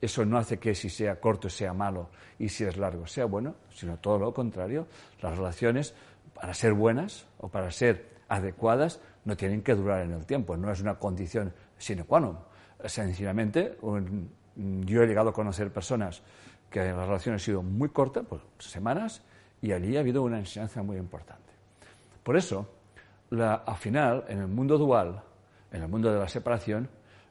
eso 0.00 0.24
no 0.24 0.38
hace 0.38 0.58
que 0.58 0.74
si 0.74 0.90
sea 0.90 1.18
corto 1.18 1.48
sea 1.48 1.72
malo 1.72 2.10
y 2.38 2.48
si 2.48 2.64
es 2.64 2.76
largo 2.76 3.06
sea 3.06 3.24
bueno, 3.24 3.56
sino 3.70 3.98
todo 3.98 4.18
lo 4.18 4.34
contrario. 4.34 4.86
Las 5.20 5.36
relaciones, 5.36 5.94
para 6.34 6.54
ser 6.54 6.74
buenas 6.74 7.26
o 7.38 7.48
para 7.48 7.70
ser 7.70 8.18
adecuadas, 8.28 9.00
no 9.24 9.36
tienen 9.36 9.62
que 9.62 9.74
durar 9.74 10.02
en 10.02 10.12
el 10.12 10.24
tiempo, 10.26 10.56
no 10.56 10.70
es 10.70 10.80
una 10.80 10.98
condición 10.98 11.52
sine 11.78 12.04
qua 12.04 12.20
non. 12.20 12.38
Sencillamente, 12.84 13.78
yo 13.80 15.02
he 15.02 15.06
llegado 15.06 15.30
a 15.30 15.32
conocer 15.32 15.72
personas 15.72 16.22
que 16.70 16.80
la 16.80 17.04
relación 17.04 17.34
ha 17.34 17.38
sido 17.38 17.62
muy 17.62 17.88
corta, 17.88 18.22
pues 18.22 18.42
semanas, 18.58 19.22
y 19.62 19.72
allí 19.72 19.96
ha 19.96 20.00
habido 20.00 20.22
una 20.22 20.38
enseñanza 20.38 20.82
muy 20.82 20.96
importante. 20.96 21.52
Por 22.22 22.36
eso, 22.36 22.68
al 23.30 23.76
final, 23.76 24.24
en 24.28 24.38
el 24.40 24.48
mundo 24.48 24.78
dual, 24.78 25.22
en 25.72 25.82
el 25.82 25.88
mundo 25.88 26.12
de 26.12 26.18
la 26.18 26.28
separación, 26.28 26.88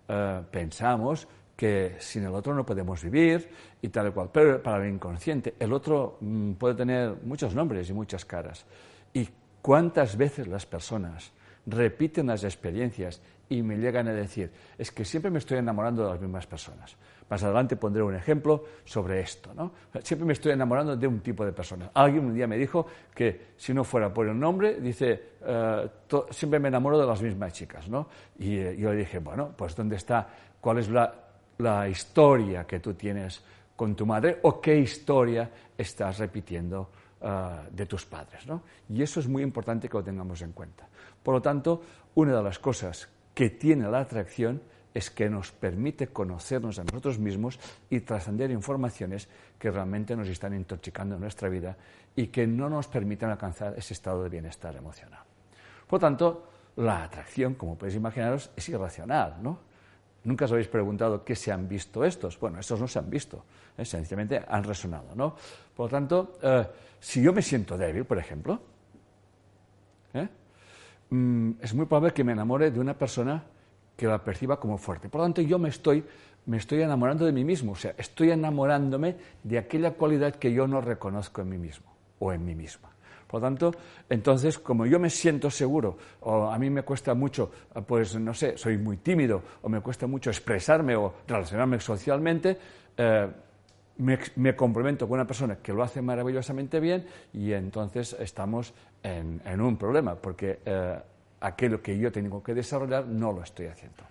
eh, 0.07 0.41
pensamos 0.51 1.27
que 1.55 1.95
sin 1.99 2.23
el 2.23 2.33
otro 2.33 2.53
no 2.53 2.65
podemos 2.65 3.03
vivir 3.03 3.49
y 3.81 3.89
tal 3.89 4.09
y 4.09 4.11
cual. 4.11 4.29
Pero 4.31 4.61
para 4.61 4.83
el 4.83 4.93
inconsciente, 4.93 5.55
el 5.59 5.73
otro 5.73 6.17
mm, 6.21 6.53
puede 6.53 6.75
tener 6.75 7.15
muchos 7.23 7.55
nombres 7.55 7.89
y 7.89 7.93
muchas 7.93 8.25
caras. 8.25 8.65
¿Y 9.13 9.27
cuántas 9.61 10.15
veces 10.15 10.47
las 10.47 10.65
personas 10.65 11.31
repiten 11.65 12.27
las 12.27 12.43
experiencias 12.43 13.21
y 13.49 13.61
me 13.61 13.77
llegan 13.77 14.07
a 14.07 14.13
decir, 14.13 14.51
es 14.77 14.91
que 14.91 15.05
siempre 15.05 15.31
me 15.31 15.39
estoy 15.39 15.57
enamorando 15.57 16.03
de 16.03 16.09
las 16.11 16.21
mismas 16.21 16.45
personas. 16.45 16.95
Más 17.29 17.43
adelante 17.43 17.75
pondré 17.75 18.01
un 18.01 18.15
ejemplo 18.15 18.63
sobre 18.85 19.19
esto. 19.19 19.53
¿no? 19.53 19.71
Siempre 20.01 20.25
me 20.25 20.33
estoy 20.33 20.53
enamorando 20.53 20.95
de 20.95 21.07
un 21.07 21.19
tipo 21.19 21.45
de 21.45 21.51
personas. 21.51 21.89
Alguien 21.93 22.25
un 22.25 22.33
día 22.33 22.47
me 22.47 22.57
dijo 22.57 22.85
que 23.13 23.47
si 23.57 23.73
no 23.73 23.83
fuera 23.83 24.13
por 24.13 24.27
el 24.27 24.39
nombre, 24.39 24.79
dice, 24.79 25.33
eh, 25.41 25.89
siempre 26.29 26.59
me 26.59 26.69
enamoro 26.69 26.97
de 26.97 27.05
las 27.05 27.21
mismas 27.21 27.53
chicas. 27.53 27.89
¿no? 27.89 28.07
Y 28.39 28.57
eh, 28.57 28.77
yo 28.77 28.91
le 28.91 28.99
dije, 28.99 29.19
bueno, 29.19 29.53
pues 29.55 29.75
¿dónde 29.75 29.97
está? 29.97 30.27
¿Cuál 30.59 30.79
es 30.79 30.89
la, 30.89 31.13
la 31.57 31.87
historia 31.87 32.65
que 32.65 32.79
tú 32.79 32.93
tienes 32.93 33.41
con 33.75 33.95
tu 33.95 34.05
madre 34.05 34.39
o 34.43 34.59
qué 34.59 34.77
historia 34.77 35.49
estás 35.77 36.19
repitiendo 36.19 36.89
eh, 37.21 37.67
de 37.71 37.85
tus 37.85 38.05
padres? 38.05 38.47
¿no? 38.47 38.61
Y 38.89 39.01
eso 39.01 39.19
es 39.19 39.27
muy 39.27 39.43
importante 39.43 39.89
que 39.89 39.97
lo 39.97 40.03
tengamos 40.03 40.41
en 40.41 40.53
cuenta. 40.53 40.87
Por 41.21 41.35
lo 41.35 41.41
tanto, 41.41 41.81
una 42.15 42.37
de 42.37 42.43
las 42.43 42.57
cosas 42.57 43.09
que 43.37 43.51
tiene 43.51 43.87
la 43.87 43.99
atracción 43.99 44.59
es 44.91 45.11
que 45.11 45.29
nos 45.29 45.51
permite 45.51 46.07
conocernos 46.07 46.79
a 46.79 46.83
nosotros 46.83 47.19
mismos 47.19 47.59
y 47.87 47.99
trascender 47.99 48.49
informaciones 48.49 49.29
que 49.59 49.69
realmente 49.69 50.15
nos 50.15 50.27
están 50.27 50.55
intoxicando 50.55 51.13
en 51.13 51.21
nuestra 51.21 51.47
vida 51.47 51.77
y 52.15 52.29
que 52.29 52.47
no 52.47 52.67
nos 52.67 52.87
permiten 52.87 53.29
alcanzar 53.29 53.75
ese 53.77 53.93
estado 53.93 54.23
de 54.23 54.29
bienestar 54.29 54.75
emocional. 54.75 55.19
Por 55.85 55.99
tanto, 55.99 56.49
la 56.77 57.03
atracción, 57.03 57.53
como 57.53 57.77
podéis 57.77 57.97
imaginaros, 57.97 58.49
es 58.55 58.69
irracional, 58.69 59.35
¿no? 59.43 59.59
Nunca 60.23 60.45
os 60.45 60.51
habéis 60.51 60.67
preguntado 60.67 61.23
qué 61.23 61.35
se 61.35 61.51
han 61.51 61.67
visto 61.67 62.03
estos. 62.03 62.39
Bueno, 62.39 62.59
estos 62.59 62.81
no 62.81 62.87
se 62.87 62.97
han 62.97 63.07
visto, 63.07 63.45
¿eh? 63.77 63.85
sencillamente 63.85 64.43
han 64.47 64.63
resonado. 64.63 65.13
¿no? 65.13 65.35
Por 65.75 65.85
lo 65.85 65.89
tanto, 65.91 66.39
eh, 66.41 66.67
si 66.99 67.21
yo 67.21 67.31
me 67.33 67.43
siento 67.43 67.77
débil, 67.77 68.03
por 68.03 68.17
ejemplo, 68.17 68.59
¿eh? 70.15 70.27
Mm, 71.09 71.51
es 71.61 71.73
muy 71.73 71.85
probable 71.85 72.13
que 72.13 72.23
me 72.23 72.31
enamore 72.31 72.71
de 72.71 72.79
una 72.79 72.97
persona 72.97 73.43
que 73.95 74.07
la 74.07 74.23
perciba 74.23 74.59
como 74.59 74.77
fuerte. 74.77 75.09
Por 75.09 75.19
lo 75.19 75.25
tanto, 75.25 75.41
yo 75.41 75.57
me 75.57 75.69
estoy, 75.69 76.03
me 76.45 76.57
estoy 76.57 76.81
enamorando 76.81 77.25
de 77.25 77.31
mí 77.31 77.43
mismo, 77.43 77.73
o 77.73 77.75
sea, 77.75 77.95
estoy 77.97 78.31
enamorándome 78.31 79.15
de 79.43 79.57
aquella 79.57 79.91
cualidad 79.91 80.35
que 80.35 80.53
yo 80.53 80.67
no 80.67 80.81
reconozco 80.81 81.41
en 81.41 81.49
mí 81.49 81.57
mismo 81.57 81.91
o 82.19 82.31
en 82.31 82.45
mí 82.45 82.55
misma. 82.55 82.89
Por 83.27 83.41
lo 83.41 83.47
tanto, 83.47 83.71
entonces, 84.09 84.57
como 84.57 84.85
yo 84.85 84.99
me 84.99 85.09
siento 85.09 85.51
seguro, 85.51 85.97
o 86.21 86.49
a 86.49 86.57
mí 86.57 86.69
me 86.69 86.83
cuesta 86.83 87.13
mucho, 87.13 87.51
pues 87.85 88.15
no 88.15 88.33
sé, 88.33 88.57
soy 88.57 88.77
muy 88.77 88.97
tímido, 88.97 89.43
o 89.61 89.69
me 89.69 89.81
cuesta 89.81 90.07
mucho 90.07 90.29
expresarme 90.29 90.95
o 90.95 91.13
relacionarme 91.27 91.79
socialmente, 91.81 92.57
eh, 92.95 93.27
me, 93.97 94.55
complemento 94.55 95.07
con 95.07 95.15
una 95.15 95.27
persona 95.27 95.57
que 95.57 95.73
lo 95.73 95.83
hace 95.83 96.01
maravillosamente 96.01 96.79
bien 96.79 97.05
y 97.33 97.53
entonces 97.53 98.15
estamos 98.19 98.73
en, 99.03 99.61
un 99.61 99.77
problema, 99.77 100.15
porque 100.15 100.59
eh, 100.65 100.99
aquello 101.41 101.81
que 101.81 101.97
yo 101.97 102.11
tengo 102.11 102.43
que 102.43 102.53
desarrollar 102.53 103.05
no 103.05 103.31
lo 103.31 103.43
estoy 103.43 103.67
haciendo. 103.67 104.03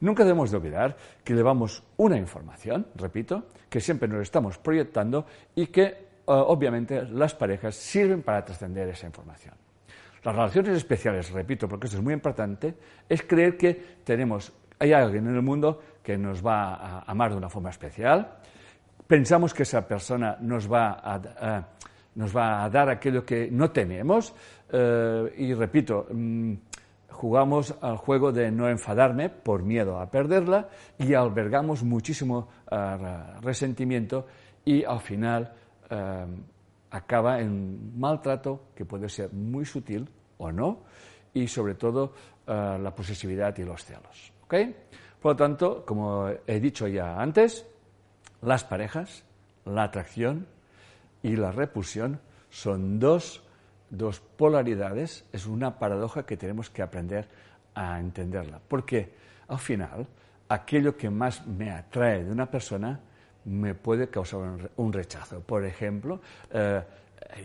Nunca 0.00 0.24
debemos 0.24 0.50
de 0.50 0.56
olvidar 0.56 0.96
que 1.22 1.34
llevamos 1.34 1.82
una 1.96 2.18
información, 2.18 2.86
repito, 2.96 3.44
que 3.68 3.80
siempre 3.80 4.08
nos 4.08 4.22
estamos 4.22 4.58
proyectando 4.58 5.26
y 5.54 5.68
que 5.68 5.82
eh, 5.82 5.96
obviamente 6.26 7.04
las 7.04 7.34
parejas 7.34 7.74
sirven 7.74 8.22
para 8.22 8.44
trascender 8.44 8.88
esa 8.88 9.06
información. 9.06 9.54
Las 10.24 10.34
relaciones 10.34 10.76
especiales, 10.76 11.30
repito, 11.30 11.68
porque 11.68 11.86
esto 11.86 11.98
es 11.98 12.02
muy 12.02 12.14
importante, 12.14 12.74
es 13.08 13.22
creer 13.22 13.56
que 13.56 13.74
tenemos, 14.04 14.52
hay 14.78 14.92
alguien 14.92 15.26
en 15.28 15.36
el 15.36 15.42
mundo 15.42 15.80
que 16.02 16.16
nos 16.16 16.44
va 16.44 16.74
a 16.74 17.00
amar 17.00 17.30
de 17.30 17.36
una 17.36 17.50
forma 17.50 17.70
especial, 17.70 18.38
pensamos 19.06 19.52
que 19.54 19.62
esa 19.64 19.86
persona 19.86 20.36
nos 20.40 20.70
va 20.70 21.00
a, 21.02 21.66
nos 22.14 22.36
va 22.36 22.64
a 22.64 22.70
dar 22.70 22.88
aquello 22.88 23.24
que 23.24 23.50
no 23.50 23.70
tenemos, 23.70 24.34
eh, 24.70 25.34
y 25.38 25.54
repito, 25.54 26.06
mm, 26.10 26.54
jugamos 27.10 27.74
al 27.80 27.96
juego 27.96 28.32
de 28.32 28.50
no 28.50 28.68
enfadarme 28.68 29.28
por 29.28 29.62
miedo 29.62 30.00
a 30.00 30.10
perderla 30.10 30.68
y 30.98 31.14
albergamos 31.14 31.82
muchísimo 31.82 32.48
eh, 32.70 32.96
resentimiento 33.40 34.26
y 34.64 34.84
al 34.84 35.00
final 35.00 35.52
eh, 35.90 36.26
acaba 36.90 37.40
en 37.40 37.98
maltrato 37.98 38.68
que 38.74 38.84
puede 38.84 39.08
ser 39.08 39.32
muy 39.32 39.64
sutil 39.64 40.08
o 40.38 40.50
no, 40.50 40.80
y 41.32 41.48
sobre 41.48 41.74
todo 41.74 42.12
la 42.46 42.94
posesividad 42.94 43.56
y 43.58 43.64
los 43.64 43.84
celos. 43.84 44.32
Por 45.20 45.32
lo 45.32 45.36
tanto, 45.36 45.84
como 45.84 46.28
he 46.46 46.60
dicho 46.60 46.86
ya 46.86 47.20
antes, 47.20 47.66
las 48.44 48.64
parejas, 48.64 49.24
la 49.64 49.84
atracción 49.84 50.46
y 51.22 51.36
la 51.36 51.50
repulsión 51.50 52.20
son 52.50 52.98
dos, 52.98 53.42
dos 53.90 54.20
polaridades, 54.20 55.24
es 55.32 55.46
una 55.46 55.78
paradoja 55.78 56.26
que 56.26 56.36
tenemos 56.36 56.70
que 56.70 56.82
aprender 56.82 57.28
a 57.74 57.98
entenderla. 57.98 58.60
Porque 58.68 59.14
al 59.48 59.58
final, 59.58 60.06
aquello 60.48 60.96
que 60.96 61.10
más 61.10 61.46
me 61.46 61.70
atrae 61.70 62.24
de 62.24 62.30
una 62.30 62.50
persona 62.50 63.00
me 63.44 63.74
puede 63.74 64.08
causar 64.08 64.70
un 64.76 64.92
rechazo. 64.92 65.40
Por 65.40 65.64
ejemplo, 65.64 66.20
eh, 66.50 66.82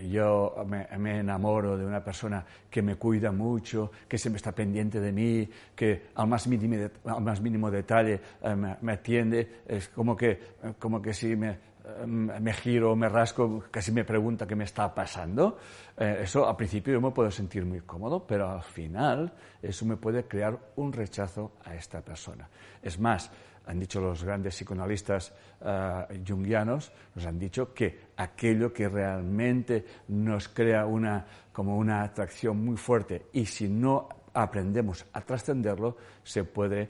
yo 0.09 0.65
me, 0.67 1.19
enamoro 1.19 1.77
de 1.77 1.86
una 1.86 2.03
persona 2.03 2.45
que 2.69 2.81
me 2.81 2.95
cuida 2.95 3.31
mucho, 3.31 3.91
que 4.07 4.17
siempre 4.17 4.38
está 4.38 4.51
pendiente 4.51 5.00
de 5.00 5.12
mí, 5.12 5.50
que 5.75 6.07
al 6.15 6.27
más 6.27 6.48
mínimo, 6.48 6.89
al 7.05 7.21
más 7.21 7.41
mínimo 7.41 7.71
detalle 7.71 8.19
eh, 8.41 8.55
me, 8.55 8.91
atiende, 8.91 9.62
es 9.67 9.89
como 9.89 10.15
que, 10.15 10.39
como 10.77 11.01
que 11.01 11.13
si 11.13 11.36
me, 11.36 11.68
me 12.05 12.53
giro, 12.53 12.96
me 12.96 13.10
rasco, 13.10 13.63
casi 13.72 13.91
me 13.91 14.03
pregunta 14.03 14.46
qué 14.48 14.55
me 14.55 14.63
está 14.63 14.93
pasando. 14.93 15.58
eso 15.98 16.48
al 16.48 16.55
principio 16.55 16.93
yo 16.93 17.01
me 17.01 17.12
puedo 17.12 17.31
sentir 17.31 17.65
muy 17.65 17.81
cómodo, 17.81 18.25
pero 18.25 18.50
al 18.50 18.63
final 18.63 19.31
eso 19.62 19.86
me 19.86 19.98
puede 19.98 20.25
crear 20.25 20.58
un 20.75 20.93
rechazo 20.93 21.53
a 21.65 21.75
esta 21.75 22.01
persona. 22.01 22.49
Es 22.82 22.99
más, 22.99 23.32
han 23.69 23.80
dicho 23.80 24.02
los 24.02 24.23
grandes 24.23 24.56
psicoanalistas 24.56 25.32
uh, 25.62 26.15
jungianos, 26.28 26.91
nos 27.13 27.25
han 27.25 27.38
dicho 27.38 27.71
que 27.71 28.08
aquello 28.17 28.73
que 28.73 28.89
realmente 28.89 29.86
nos 30.08 30.49
crea 30.49 30.88
una, 30.88 31.23
como 31.54 31.78
una 31.78 32.02
atracción 32.02 32.65
muy 32.65 32.78
fuerte 32.78 33.28
y 33.32 33.45
si 33.45 33.69
no 33.69 34.10
aprendemos 34.34 35.06
a 35.13 35.21
trascenderlo, 35.21 35.97
se 36.23 36.43
puede 36.45 36.89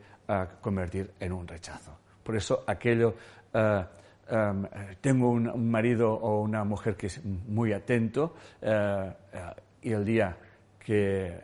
convertir 0.62 1.12
en 1.20 1.34
un 1.34 1.48
rechazo. 1.48 1.98
Por 2.24 2.36
eso 2.36 2.64
aquello, 2.68 3.16
um, 4.32 4.65
tengo 5.02 5.30
un, 5.30 5.48
un, 5.48 5.72
marido 5.72 6.13
o 6.13 6.42
una 6.42 6.63
mujer 6.63 6.96
que 6.96 7.08
es 7.08 7.24
muy 7.24 7.74
atento 7.74 8.36
y 9.82 9.92
el 9.92 10.06
día 10.06 10.38
que 10.80 11.39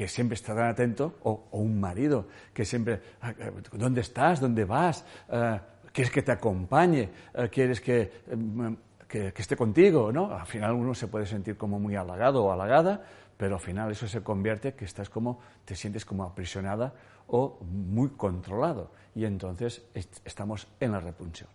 que 0.00 0.08
siempre 0.08 0.34
está 0.34 0.54
tan 0.54 0.68
atento, 0.68 1.18
o, 1.24 1.44
un 1.52 1.78
marido 1.78 2.26
que 2.54 2.64
siempre, 2.64 3.02
ah, 3.20 3.34
¿dónde 3.72 4.00
estás? 4.00 4.40
¿Dónde 4.40 4.64
vas? 4.64 5.04
Uh, 5.28 5.58
¿Quieres 5.92 6.10
que 6.10 6.22
te 6.22 6.32
acompañe? 6.32 7.10
¿Quieres 7.52 7.82
mm, 7.82 8.72
que, 9.06 9.32
que, 9.34 9.42
esté 9.42 9.56
contigo? 9.56 10.10
¿no? 10.10 10.32
Al 10.32 10.46
final 10.46 10.72
uno 10.72 10.94
se 10.94 11.08
puede 11.08 11.26
sentir 11.26 11.58
como 11.58 11.78
muy 11.78 11.96
halagado 11.96 12.46
o 12.46 12.50
halagada, 12.50 13.04
pero 13.36 13.56
al 13.56 13.60
final 13.60 13.90
eso 13.90 14.08
se 14.08 14.22
convierte 14.22 14.72
que 14.72 14.86
estás 14.86 15.10
como, 15.10 15.40
te 15.66 15.76
sientes 15.76 16.06
como 16.06 16.24
aprisionada 16.24 16.94
o 17.26 17.58
muy 17.60 18.08
controlado. 18.08 18.92
Y 19.14 19.26
entonces 19.26 19.82
estamos 20.24 20.66
en 20.80 20.92
la 20.92 21.00
repulsión. 21.00 21.50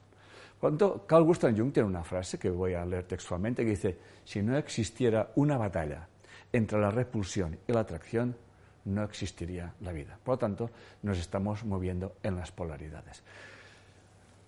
Cuando 0.65 1.05
Carl 1.05 1.23
Gustav 1.25 1.55
Jung 1.55 1.71
tiene 1.71 1.87
una 1.87 2.03
frase 2.03 2.39
que 2.39 2.49
voy 2.49 2.73
a 2.73 2.83
leer 2.83 3.03
textualmente 3.03 3.63
que 3.63 3.69
dice, 3.69 3.99
si 4.23 4.41
no 4.41 4.57
existiera 4.57 5.29
una 5.35 5.59
batalla 5.59 6.07
entre 6.51 6.79
la 6.79 6.89
repulsión 6.89 7.59
y 7.67 7.71
la 7.71 7.81
atracción, 7.81 8.35
no 8.85 9.03
existiría 9.03 9.75
la 9.81 9.91
vida. 9.91 10.17
Por 10.23 10.33
lo 10.33 10.39
tanto, 10.39 10.71
nos 11.03 11.19
estamos 11.19 11.63
moviendo 11.65 12.15
en 12.23 12.35
las 12.35 12.51
polaridades. 12.51 13.21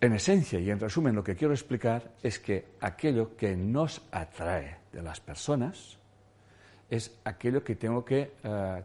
En 0.02 0.14
esencia 0.14 0.60
y 0.60 0.72
en 0.72 0.80
resumen, 0.80 1.14
lo 1.14 1.24
que 1.24 1.36
quiero 1.36 1.54
explicar 1.54 2.16
es 2.24 2.40
que 2.40 2.66
aquello 2.82 3.38
que 3.38 3.56
nos 3.56 4.02
atrae 4.12 4.76
de 4.92 5.04
las 5.04 5.20
personas 5.20 6.00
es 6.90 7.16
aquello 7.26 7.64
que 7.64 7.76
tengo 7.76 8.04
que 8.04 8.32
eh, 8.44 8.84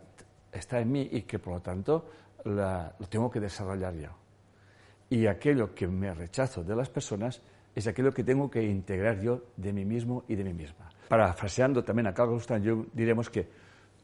estar 0.52 0.82
en 0.82 0.92
mí 0.92 1.08
y 1.10 1.22
que 1.22 1.38
por 1.38 1.54
lo 1.54 1.60
tanto 1.62 2.10
lo 2.44 2.92
tengo 3.08 3.30
que 3.30 3.40
desarrollar 3.40 3.94
yo. 3.94 4.21
Y 5.12 5.26
aquello 5.26 5.74
que 5.74 5.86
me 5.86 6.14
rechazo 6.14 6.64
de 6.64 6.74
las 6.74 6.88
personas 6.88 7.42
es 7.74 7.86
aquello 7.86 8.12
que 8.12 8.24
tengo 8.24 8.50
que 8.50 8.62
integrar 8.62 9.20
yo 9.20 9.42
de 9.56 9.72
mí 9.72 9.84
mismo 9.84 10.24
y 10.28 10.36
de 10.36 10.44
mí 10.44 10.54
misma 10.54 10.92
parafraseando 11.12 11.84
también 11.84 12.06
a 12.06 12.14
Carl 12.14 12.30
Gustav 12.30 12.64
Jung, 12.64 12.86
diremos 12.94 13.28
que 13.28 13.46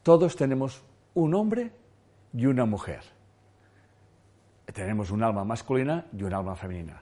todos 0.03 0.35
tenemos 0.35 0.83
un 1.15 1.33
hombre 1.33 1.71
y 2.31 2.45
una 2.45 2.65
mujer. 2.65 3.01
Tenemos 4.71 5.09
un 5.09 5.23
alma 5.23 5.43
masculina 5.43 6.05
y 6.15 6.21
un 6.21 6.31
alma 6.35 6.55
femenina. 6.55 7.01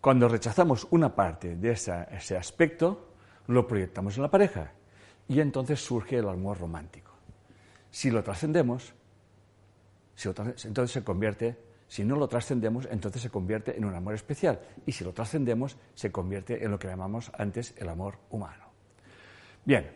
Cuando 0.00 0.28
rechazamos 0.28 0.88
una 0.90 1.14
parte 1.14 1.54
de 1.54 1.70
ese 1.70 2.36
aspecto, 2.36 3.12
lo 3.46 3.68
proyectamos 3.68 4.16
en 4.16 4.24
la 4.24 4.30
pareja 4.32 4.72
y 5.28 5.38
entonces 5.38 5.78
surge 5.78 6.16
el 6.16 6.28
amor 6.28 6.58
romántico. 6.58 7.12
Si 7.88 8.10
lo 8.10 8.24
trascendemos, 8.24 8.92
entonces 10.24 10.90
se 10.90 11.04
convierte, 11.04 11.56
si 11.90 12.04
no 12.04 12.14
lo 12.14 12.28
trascendemos, 12.28 12.86
entonces 12.88 13.20
se 13.20 13.30
convierte 13.30 13.76
en 13.76 13.84
un 13.84 13.92
amor 13.96 14.14
especial. 14.14 14.60
Y 14.86 14.92
si 14.92 15.02
lo 15.02 15.12
trascendemos, 15.12 15.76
se 15.94 16.12
convierte 16.12 16.64
en 16.64 16.70
lo 16.70 16.78
que 16.78 16.86
llamamos 16.86 17.32
antes 17.36 17.74
el 17.78 17.88
amor 17.88 18.14
humano. 18.30 18.66
Bien, 19.64 19.90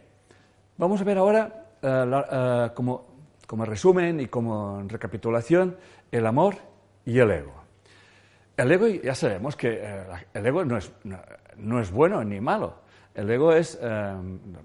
vamos 0.77 1.01
a 1.01 1.05
ver 1.05 1.19
ahora, 1.19 1.69
eh, 1.81 2.23
eh, 2.33 2.71
como, 2.75 3.65
resumen 3.65 4.19
y 4.19 4.27
como 4.27 4.83
recapitulación, 4.89 5.77
el 6.11 6.27
amor 6.27 6.57
y 7.05 7.17
el 7.21 7.31
ego. 7.31 7.64
El 8.57 8.71
ego, 8.71 8.87
ya 8.87 9.15
sabemos 9.15 9.57
que 9.57 9.81
eh, 9.83 10.05
el 10.33 10.47
ego 10.47 10.65
no 10.65 10.77
es, 10.77 10.93
no 11.57 11.81
es 11.81 11.91
bueno 11.91 12.23
ni 12.25 12.41
malo. 12.41 12.85
El 13.15 13.31
ego 13.31 13.53
es, 13.53 13.79
eh, 13.81 14.15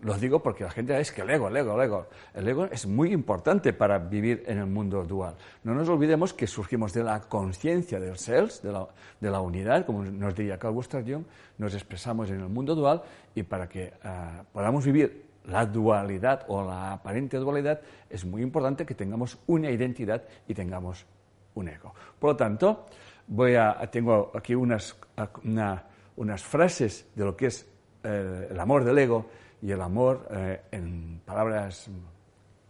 lo 0.02 0.14
digo 0.16 0.42
porque 0.42 0.64
la 0.64 0.72
gente 0.72 1.00
es 1.00 1.12
que 1.12 1.22
el 1.22 1.30
ego, 1.30 1.50
el 1.50 1.58
ego, 1.58 1.76
el 1.76 1.82
ego. 1.86 2.08
El 2.34 2.48
ego 2.48 2.66
es 2.66 2.88
muy 2.88 3.14
importante 3.14 3.74
para 3.74 4.00
vivir 4.00 4.44
en 4.48 4.58
el 4.58 4.66
mundo 4.66 5.04
dual. 5.04 5.36
No 5.64 5.76
nos 5.76 5.88
olvidemos 5.88 6.34
que 6.34 6.48
surgimos 6.48 6.92
de 6.92 7.04
la 7.04 7.22
conciencia 7.22 8.00
del 8.00 8.18
self, 8.18 8.62
de 8.64 9.30
la, 9.30 9.40
unidad, 9.40 9.86
como 9.86 10.04
nos 10.04 10.34
diría 10.34 10.58
Carl 10.58 10.74
Gustav 10.74 11.04
Jung, 11.04 11.26
nos 11.60 11.76
expresamos 11.76 12.32
en 12.32 12.42
el 12.42 12.50
mundo 12.50 12.74
dual 12.74 13.04
y 13.36 13.44
para 13.44 13.70
que 13.70 13.84
eh, 13.84 13.94
podamos 14.52 14.84
vivir 14.84 15.26
la 15.46 15.68
dualidad 15.68 16.46
o 16.48 16.64
la 16.64 16.94
aparente 16.94 17.38
dualidad 17.38 17.82
es 18.10 18.26
muy 18.26 18.42
importante 18.42 18.84
que 18.84 18.96
tengamos 18.96 19.38
una 19.46 19.70
identidad 19.70 20.24
y 20.48 20.56
tengamos 20.56 21.06
un 21.54 21.70
ego. 21.70 21.94
Por 22.18 22.32
lo 22.32 22.36
tanto, 22.36 22.88
voy 23.30 23.56
a, 23.56 23.80
tengo 23.90 24.32
aquí 24.36 24.54
unas, 24.54 24.96
frases 26.38 27.08
de 27.16 27.24
lo 27.24 27.38
que 27.38 27.46
es 27.48 27.66
el, 28.04 28.60
amor 28.60 28.84
del 28.84 28.98
ego 28.98 29.26
y 29.62 29.72
el 29.72 29.82
amor 29.82 30.28
eh, 30.32 30.62
en 30.72 31.22
palabras 31.26 31.90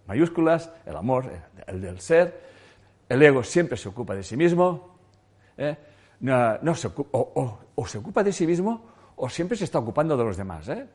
mayúsculas, 0.08 0.72
el 0.86 0.96
amor, 0.96 1.30
el 1.68 1.82
del 1.82 2.00
ser, 2.00 2.50
El 3.08 3.22
ego 3.22 3.44
siempre 3.44 3.78
se 3.78 3.90
ocupa 3.90 4.14
de 4.16 4.24
sí 4.24 4.38
mismo, 4.38 4.96
¿eh? 5.58 5.76
no, 6.20 6.76
se 6.76 6.90
o, 6.96 7.88
se 7.88 7.98
ocupa 7.98 8.24
de 8.24 8.32
sí 8.32 8.46
mismo 8.46 8.86
o 9.16 9.30
siempre 9.30 9.58
se 9.58 9.66
está 9.66 9.80
ocupando 9.80 10.16
de 10.18 10.24
los 10.24 10.38
demás. 10.38 10.68
¿eh? 10.70 10.86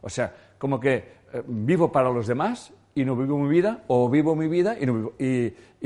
O 0.00 0.08
sea, 0.08 0.32
como 0.58 0.78
que 0.78 0.94
eh, 1.32 1.42
vivo 1.46 1.90
para 1.90 2.10
los 2.10 2.26
demás 2.26 2.72
y 2.94 3.04
no 3.04 3.16
vivo 3.16 3.38
mi 3.38 3.48
vida, 3.48 3.84
o 3.88 4.08
vivo 4.08 4.34
mi 4.34 4.48
vida 4.48 4.76
y, 4.78 4.86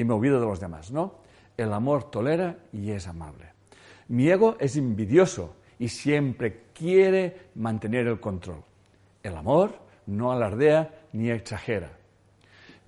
me 0.04 0.12
olvido 0.14 0.40
de 0.40 0.46
los 0.46 0.60
demás. 0.60 0.90
¿no? 0.90 1.14
El 1.60 1.74
amor 1.74 2.10
tolera 2.10 2.56
y 2.72 2.90
es 2.90 3.06
amable. 3.06 3.52
Mi 4.08 4.30
ego 4.30 4.56
es 4.58 4.76
envidioso 4.76 5.56
y 5.78 5.88
siempre 5.88 6.68
quiere 6.72 7.50
mantener 7.56 8.06
el 8.06 8.18
control. 8.18 8.64
El 9.22 9.36
amor 9.36 9.74
no 10.06 10.32
alardea 10.32 11.02
ni 11.12 11.28
exagera. 11.28 11.90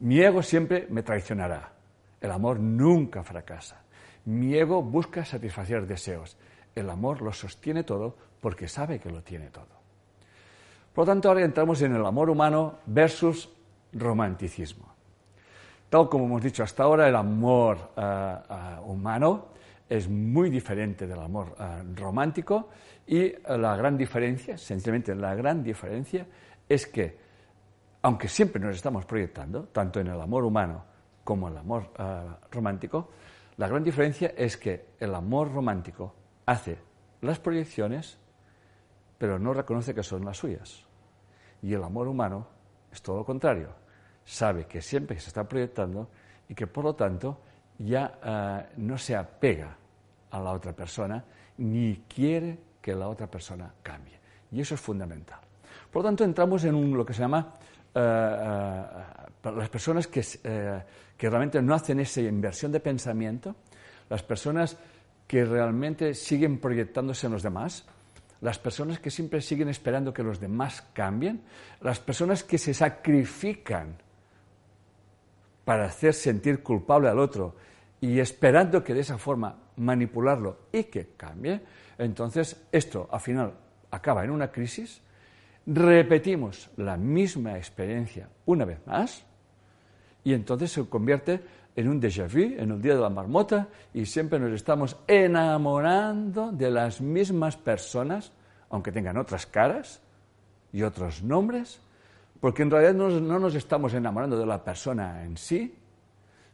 Mi 0.01 0.23
ego 0.23 0.43
siempre 0.43 0.87
me 0.89 1.03
traicionará. 1.03 1.71
El 2.19 2.31
amor 2.31 2.61
nunca 2.61 3.23
fracasa. 3.23 3.83
Mi 4.25 4.55
ego 4.55 4.83
busca 4.83 5.27
satisfacer 5.27 5.87
deseos. 5.87 6.39
El 6.75 6.89
amor 6.89 7.21
lo 7.21 7.35
sostiene 7.35 7.85
todo 7.85 8.17
porque 8.41 8.69
sabe 8.69 9.01
que 9.01 9.11
lo 9.11 9.23
tiene 9.23 9.51
todo. 9.51 9.83
Por 10.95 11.07
lo 11.07 11.13
tanto, 11.13 11.29
ahora 11.29 11.45
entramos 11.45 11.83
en 11.83 11.95
el 11.95 12.07
amor 12.07 12.31
humano 12.31 12.79
versus 12.87 13.51
romanticismo. 13.93 14.92
Tal 15.93 16.09
como 16.09 16.25
hemos 16.25 16.43
dicho 16.43 16.63
hasta 16.63 16.85
ahora, 16.85 17.07
el 17.07 17.15
amor 17.15 17.93
eh, 17.95 18.37
eh, 18.49 18.81
humano 18.87 19.49
es 19.87 20.09
muy 20.09 20.49
diferente 20.49 21.07
del 21.07 21.19
amor 21.19 21.55
eh, 21.61 21.83
romántico 21.95 22.71
y 23.07 23.31
la 23.47 23.77
gran 23.77 23.99
diferencia, 23.99 24.57
sencillamente 24.57 25.15
la 25.15 25.35
gran 25.35 25.63
diferencia, 25.63 26.27
es 26.67 26.87
que, 26.87 27.19
aunque 28.01 28.27
siempre 28.27 28.59
nos 28.59 28.75
estamos 28.75 29.05
proyectando, 29.05 29.65
tanto 29.65 30.01
en 30.01 30.07
el 30.07 30.19
amor 30.19 30.45
humano 30.45 30.83
como 31.25 31.49
en 31.49 31.53
el 31.53 31.59
amor 31.59 31.91
romántico, 32.51 33.11
la 33.59 33.69
gran 33.69 33.85
diferencia 33.85 34.33
es 34.35 34.57
que 34.57 34.95
el 34.99 35.15
amor 35.15 35.53
romántico 35.53 36.15
hace 36.47 36.79
las 37.21 37.39
proyecciones, 37.39 38.17
pero 39.19 39.39
no 39.39 39.53
reconoce 39.53 39.95
que 39.95 40.03
son 40.03 40.25
las 40.25 40.39
suyas. 40.39 40.87
Y 41.61 41.75
el 41.75 41.85
amor 41.85 42.09
humano 42.09 42.47
es 42.91 43.03
todo 43.03 43.19
lo 43.19 43.25
contrario. 43.27 43.82
Sabe 44.25 44.67
que 44.67 44.81
siempre 44.81 45.19
se 45.19 45.29
está 45.29 45.49
proyectando 45.49 46.09
y 46.49 46.55
que 46.55 46.67
por 46.67 46.85
lo 46.85 46.95
tanto 46.95 47.41
ya 47.79 48.19
eh, 48.23 48.73
no 48.77 48.99
se 48.99 49.17
apega 49.17 49.77
a 50.31 50.41
la 50.41 50.53
otra 50.53 50.73
persona 50.73 51.25
ni 51.59 52.05
quiere 52.09 52.59
que 52.81 52.95
la 52.95 53.09
otra 53.09 53.27
persona 53.27 53.73
cambie. 53.83 54.19
Y 54.51 54.61
eso 54.61 54.75
es 54.75 54.81
fundamental. 54.81 55.41
Por 55.91 56.03
lo 56.03 56.09
tanto, 56.09 56.25
entramos 56.25 56.65
en 56.65 56.95
lo 56.95 57.05
que 57.05 57.15
se 57.15 57.21
llama 57.21 57.55
eh, 57.95 58.01
eh, 58.01 59.51
las 59.57 59.69
personas 59.69 60.07
que, 60.07 60.23
que 61.17 61.31
realmente 61.31 61.61
no 61.61 61.75
hacen 61.75 62.01
esa 62.01 62.21
inversión 62.21 62.73
de 62.73 62.81
pensamiento, 62.81 63.55
las 64.09 64.23
personas 64.23 64.77
que 65.27 65.45
realmente 65.45 66.15
siguen 66.15 66.59
proyectándose 66.59 67.27
en 67.27 67.33
los 67.33 67.43
demás, 67.43 67.85
las 68.41 68.59
personas 68.59 68.99
que 68.99 69.11
siempre 69.11 69.41
siguen 69.41 69.69
esperando 69.69 70.13
que 70.13 70.23
los 70.23 70.41
demás 70.41 70.83
cambien, 70.93 71.43
las 71.81 72.01
personas 72.01 72.43
que 72.43 72.59
se 72.59 72.75
sacrifican 72.75 73.97
para 75.65 75.87
hacer 75.87 76.15
sentir 76.15 76.63
culpable 76.63 77.09
al 77.09 77.19
otro 77.19 77.55
y 78.01 78.19
esperando 78.19 78.83
que 78.83 78.95
de 78.95 79.01
esa 79.01 79.19
forma 79.19 79.57
manipularlo 79.77 80.59
y 80.73 80.85
que 80.85 81.11
cambie, 81.17 81.61
entonces 81.99 82.61
esto 82.73 83.09
al 83.11 83.21
final 83.21 83.53
acaba 83.91 84.25
en 84.25 84.31
una 84.31 84.51
crisis, 84.51 85.01
repetimos 85.67 86.71
la 86.77 86.97
misma 86.97 87.57
experiencia 87.57 88.29
una 88.47 88.65
vez 88.65 88.85
más 88.87 89.25
y 90.25 90.33
entonces 90.33 90.73
se 90.73 90.85
convierte 90.89 91.41
en 91.75 91.89
un 91.89 92.01
déjà 92.01 92.29
vu, 92.29 92.55
en 92.59 92.71
el 92.71 92.83
día 92.83 92.95
de 92.95 93.01
la 93.01 93.09
marmota, 93.09 93.69
y 93.95 94.05
siempre 94.05 94.39
nos 94.39 94.53
estamos 94.53 94.97
enamorando 95.07 96.53
de 96.53 96.71
las 96.71 97.01
mismas 97.01 97.57
personas, 97.57 98.33
aunque 98.69 98.93
tengan 98.93 99.17
otras 99.17 99.47
caras 99.47 100.01
y 100.73 100.83
otros 100.83 101.23
nombres, 101.23 101.81
porque 102.43 102.63
en 102.65 102.73
realidad 102.73 102.95
no, 102.95 103.39
nos 103.39 103.55
estamos 103.55 103.95
enamorando 103.95 104.37
de 104.37 104.45
la 104.45 104.65
persona 104.65 105.23
en 105.23 105.37
sí, 105.37 105.79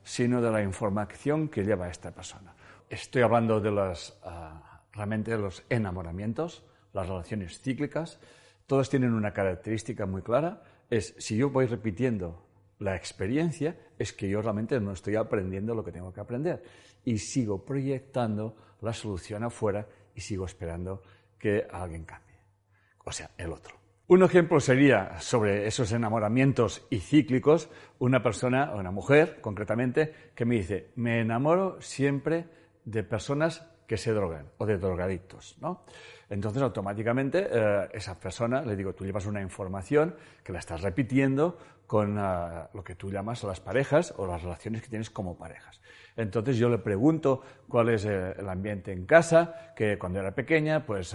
sino 0.04 0.42
de 0.42 0.50
la 0.50 0.62
información 0.62 1.48
que 1.48 1.64
lleva 1.64 1.88
esta 1.88 2.10
persona. 2.10 2.54
Estoy 2.90 3.22
hablando 3.22 3.58
de 3.58 3.70
los, 3.70 4.18
ah, 4.22 4.82
realmente 4.92 5.30
de 5.30 5.38
los 5.38 5.64
enamoramientos, 5.70 6.62
las 6.92 7.08
relaciones 7.08 7.62
cíclicas. 7.62 8.20
Todos 8.66 8.90
tienen 8.90 9.14
una 9.14 9.32
característica 9.32 10.04
muy 10.04 10.20
clara, 10.20 10.62
es 10.90 11.14
si 11.16 11.38
yo 11.38 11.48
voy 11.48 11.64
repitiendo 11.64 12.44
la 12.80 12.94
experiencia 12.94 13.74
es 13.98 14.12
que 14.12 14.28
yo 14.28 14.42
realmente 14.42 14.78
no 14.80 14.92
estoy 14.92 15.16
aprendiendo 15.16 15.74
lo 15.74 15.82
que 15.82 15.92
tengo 15.92 16.12
que 16.12 16.20
aprender 16.20 16.62
y 17.02 17.16
sigo 17.16 17.64
proyectando 17.64 18.54
la 18.82 18.92
solución 18.92 19.42
afuera 19.42 19.88
y 20.14 20.20
sigo 20.20 20.44
esperando 20.44 21.02
que 21.38 21.66
alguien 21.72 22.04
cambie, 22.04 22.36
o 23.06 23.10
sea, 23.10 23.30
el 23.38 23.52
otro. 23.52 23.77
Un 24.10 24.22
ejemplo 24.22 24.58
sería 24.58 25.20
sobre 25.20 25.66
esos 25.66 25.92
enamoramientos 25.92 26.86
y 26.88 27.00
cíclicos, 27.00 27.68
una 27.98 28.22
persona, 28.22 28.72
una 28.74 28.90
mujer 28.90 29.38
concretamente, 29.42 30.30
que 30.34 30.46
me 30.46 30.54
dice, 30.54 30.92
me 30.96 31.20
enamoro 31.20 31.78
siempre 31.82 32.46
de 32.86 33.02
personas 33.02 33.68
que 33.86 33.98
se 33.98 34.14
drogan 34.14 34.46
o 34.56 34.64
de 34.64 34.78
drogadictos, 34.78 35.58
¿no? 35.60 35.84
Entonces, 36.30 36.62
automáticamente, 36.62 37.48
eh, 37.50 37.88
esa 37.92 38.18
persona, 38.18 38.62
le 38.62 38.76
digo, 38.76 38.94
tú 38.94 39.04
llevas 39.04 39.26
una 39.26 39.42
información 39.42 40.14
que 40.42 40.54
la 40.54 40.60
estás 40.60 40.80
repitiendo 40.80 41.58
con 41.86 42.18
eh, 42.18 42.22
lo 42.72 42.82
que 42.82 42.94
tú 42.94 43.10
llamas 43.10 43.44
las 43.44 43.60
parejas 43.60 44.14
o 44.16 44.26
las 44.26 44.42
relaciones 44.42 44.80
que 44.80 44.88
tienes 44.88 45.10
como 45.10 45.36
parejas. 45.36 45.82
Entonces 46.16 46.56
yo 46.56 46.70
le 46.70 46.78
pregunto 46.78 47.42
cuál 47.68 47.90
es 47.90 48.06
eh, 48.06 48.34
el 48.38 48.48
ambiente 48.48 48.90
en 48.90 49.04
casa, 49.04 49.72
que 49.76 49.98
cuando 49.98 50.18
era 50.18 50.34
pequeña, 50.34 50.84
pues 50.84 51.14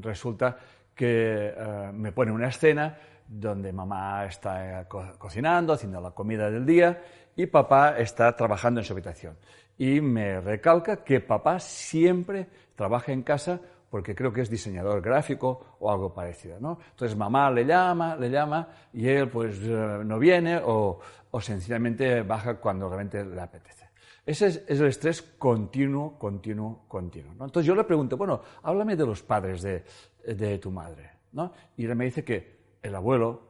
resulta 0.00 0.58
que 0.94 1.52
me 1.92 2.12
pone 2.12 2.32
una 2.32 2.48
escena 2.48 2.96
donde 3.26 3.72
mamá 3.72 4.26
está 4.26 4.86
cocinando, 5.18 5.72
haciendo 5.72 6.00
la 6.00 6.10
comida 6.10 6.50
del 6.50 6.64
día 6.64 7.02
y 7.36 7.46
papá 7.46 7.98
está 7.98 8.34
trabajando 8.36 8.80
en 8.80 8.84
su 8.84 8.92
habitación. 8.92 9.36
Y 9.76 10.00
me 10.00 10.40
recalca 10.40 11.02
que 11.02 11.20
papá 11.20 11.58
siempre 11.58 12.46
trabaja 12.76 13.12
en 13.12 13.22
casa 13.22 13.60
porque 13.90 14.14
creo 14.14 14.32
que 14.32 14.40
es 14.40 14.50
diseñador 14.50 15.00
gráfico 15.00 15.76
o 15.78 15.90
algo 15.90 16.12
parecido, 16.12 16.58
¿no? 16.58 16.78
Entonces 16.90 17.16
mamá 17.16 17.48
le 17.50 17.64
llama, 17.64 18.16
le 18.16 18.28
llama 18.28 18.68
y 18.92 19.08
él 19.08 19.28
pues 19.28 19.56
eh, 19.62 20.00
no 20.04 20.18
viene 20.18 20.60
o, 20.64 20.98
sencillamente 21.40 22.22
baja 22.22 22.56
cuando 22.56 22.88
realmente 22.88 23.24
le 23.24 23.40
apetece. 23.40 23.83
Ese 24.26 24.46
es, 24.46 24.64
el 24.68 24.86
estrés 24.86 25.22
continuo, 25.22 26.18
continuo, 26.18 26.86
continuo. 26.88 27.32
Entonces 27.32 27.66
yo 27.66 27.74
le 27.74 27.84
pregunto, 27.84 28.16
bueno, 28.16 28.40
háblame 28.62 28.96
de 28.96 29.06
los 29.06 29.22
padres 29.22 29.62
de, 29.62 29.84
de 30.26 30.58
tu 30.58 30.70
madre, 30.70 31.10
¿no? 31.32 31.52
Y 31.76 31.84
él 31.84 31.94
me 31.94 32.06
dice 32.06 32.24
que 32.24 32.78
el 32.82 32.94
abuelo, 32.94 33.48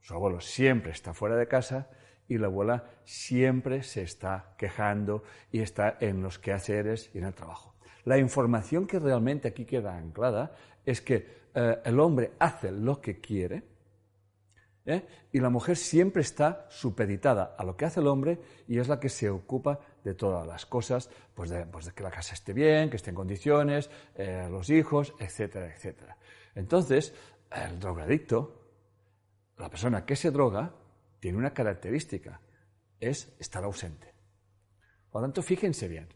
su 0.00 0.14
abuelo 0.14 0.40
siempre 0.40 0.92
está 0.92 1.14
fuera 1.14 1.36
de 1.36 1.46
casa 1.46 1.88
y 2.28 2.38
la 2.38 2.48
abuela 2.48 2.84
siempre 3.04 3.82
se 3.82 4.02
está 4.02 4.54
quejando 4.58 5.22
y 5.52 5.60
está 5.60 5.96
en 6.00 6.22
los 6.22 6.38
quehaceres 6.38 7.10
y 7.14 7.18
en 7.18 7.24
el 7.24 7.34
trabajo. 7.34 7.76
La 8.04 8.18
información 8.18 8.86
que 8.86 8.98
realmente 8.98 9.48
aquí 9.48 9.64
queda 9.64 9.96
anclada 9.96 10.54
es 10.84 11.00
que 11.00 11.46
eh, 11.54 11.78
el 11.84 11.98
hombre 12.00 12.32
hace 12.38 12.70
lo 12.70 13.00
que 13.00 13.20
quiere 13.20 13.64
¿eh? 14.86 15.04
y 15.32 15.40
la 15.40 15.50
mujer 15.50 15.76
siempre 15.76 16.22
está 16.22 16.66
supeditada 16.70 17.54
a 17.58 17.64
lo 17.64 17.76
que 17.76 17.84
hace 17.84 18.00
el 18.00 18.06
hombre 18.06 18.38
y 18.68 18.78
es 18.78 18.88
la 18.88 19.00
que 19.00 19.08
se 19.08 19.28
ocupa 19.28 19.80
de 20.06 20.14
todas 20.14 20.46
las 20.46 20.66
cosas, 20.66 21.10
pues 21.34 21.50
de, 21.50 21.66
pues 21.66 21.92
que 21.92 22.04
la 22.04 22.12
casa 22.12 22.34
esté 22.34 22.52
bien, 22.52 22.88
que 22.88 22.96
esté 22.96 23.10
en 23.10 23.16
condiciones, 23.16 23.90
eh, 24.14 24.46
los 24.48 24.70
hijos, 24.70 25.12
etcétera, 25.18 25.66
etcétera. 25.66 26.16
Entonces, 26.54 27.12
el 27.50 27.80
drogadicto, 27.80 28.62
la 29.58 29.68
persona 29.68 30.06
que 30.06 30.14
se 30.14 30.30
droga, 30.30 30.72
tiene 31.18 31.38
una 31.38 31.52
característica, 31.52 32.40
es 33.00 33.34
estar 33.40 33.64
ausente. 33.64 34.14
Por 35.10 35.22
lo 35.22 35.26
tanto, 35.26 35.42
fíjense 35.42 35.88
bien, 35.88 36.08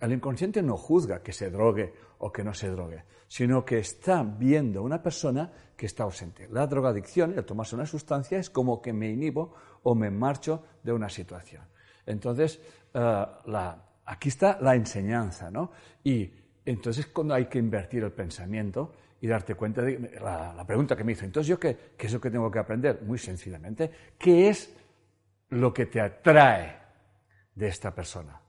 el 0.00 0.12
inconsciente 0.12 0.62
no 0.62 0.76
juzga 0.76 1.20
que 1.20 1.32
se 1.32 1.50
drogue 1.50 1.92
o 2.18 2.30
que 2.30 2.44
no 2.44 2.54
se 2.54 2.68
drogue, 2.68 3.02
sino 3.26 3.64
que 3.64 3.78
está 3.78 4.22
viendo 4.22 4.84
una 4.84 5.02
persona 5.02 5.52
que 5.76 5.86
está 5.86 6.04
ausente. 6.04 6.48
La 6.52 6.68
drogadicción, 6.68 7.36
el 7.36 7.44
tomarse 7.44 7.74
una 7.74 7.84
sustancia, 7.84 8.38
es 8.38 8.48
como 8.48 8.80
que 8.80 8.92
me 8.92 9.10
inhibo 9.10 9.54
o 9.82 9.96
me 9.96 10.08
marcho 10.10 10.62
de 10.84 10.92
una 10.92 11.08
situación. 11.08 11.64
Entonces, 12.08 12.60
eh, 12.94 13.26
aquí 14.04 14.28
está 14.28 14.58
la 14.60 14.74
enseñanza, 14.74 15.50
¿no? 15.50 15.72
Y 16.04 16.32
entonces 16.64 17.06
cuando 17.06 17.34
hay 17.34 17.46
que 17.46 17.58
invertir 17.58 18.02
el 18.02 18.12
pensamiento 18.12 18.94
y 19.20 19.26
darte 19.26 19.54
cuenta 19.54 19.82
de 19.82 20.18
la, 20.20 20.64
pregunta 20.66 20.96
que 20.96 21.04
me 21.04 21.12
hizo, 21.12 21.24
entonces 21.24 21.48
yo 21.48 21.58
qué, 21.58 21.94
qué 21.96 22.06
es 22.06 22.12
lo 22.12 22.20
que 22.20 22.30
tengo 22.30 22.50
que 22.50 22.58
aprender? 22.58 23.02
Muy 23.02 23.18
sencillamente, 23.18 23.90
¿qué 24.18 24.48
es 24.48 24.74
lo 25.50 25.72
que 25.72 25.86
te 25.86 26.00
atrae 26.00 26.78
de 27.54 27.68
esta 27.68 27.94
persona? 27.94 28.40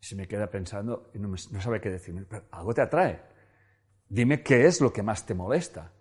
Y 0.00 0.06
se 0.06 0.16
me 0.16 0.26
queda 0.26 0.50
pensando 0.50 1.10
y 1.14 1.18
no, 1.18 1.36
sabe 1.36 1.80
qué 1.80 1.90
decirme, 1.90 2.26
algo 2.50 2.72
te 2.72 2.80
atrae. 2.80 3.20
Dime 4.08 4.42
qué 4.42 4.66
es 4.66 4.80
lo 4.80 4.92
que 4.92 5.02
más 5.02 5.26
te 5.26 5.34
molesta. 5.34 5.92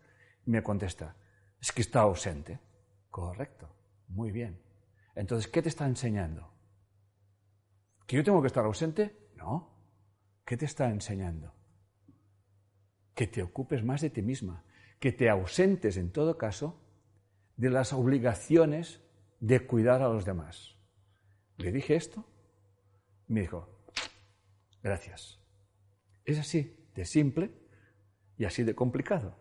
Y 0.45 0.51
me 0.51 0.63
contesta, 0.63 1.15
es 1.59 1.71
que 1.71 1.81
está 1.81 2.01
ausente. 2.01 2.59
Correcto, 3.09 3.69
muy 4.07 4.31
bien. 4.31 4.61
Entonces, 5.15 5.51
¿qué 5.51 5.61
te 5.61 5.69
está 5.69 5.85
enseñando? 5.85 6.49
¿Que 8.09 8.15
yo 8.15 8.23
tengo 8.23 8.41
que 8.41 8.47
estar 8.47 8.65
ausente? 8.65 9.29
No. 9.35 9.69
¿Qué 10.43 10.57
te 10.57 10.65
está 10.65 10.89
enseñando? 10.89 11.53
Que 13.13 13.27
te 13.27 13.43
ocupes 13.43 13.83
más 13.83 14.01
de 14.01 14.09
ti 14.09 14.23
misma, 14.23 14.65
que 14.99 15.11
te 15.11 15.29
ausentes 15.29 15.95
en 15.95 16.11
todo 16.11 16.35
caso 16.35 16.81
de 17.55 17.69
las 17.69 17.93
obligaciones 17.93 18.99
de 19.39 19.63
cuidar 19.67 20.01
a 20.01 20.09
los 20.09 20.25
demás. 20.25 20.75
Le 21.57 21.71
dije 21.71 21.95
esto, 21.95 22.25
me 23.27 23.41
dijo, 23.41 23.69
gracias. 24.81 25.39
Es 26.25 26.39
así 26.39 26.89
de 26.95 27.05
simple 27.05 27.51
y 28.39 28.45
así 28.45 28.63
de 28.63 28.73
complicado. 28.73 29.37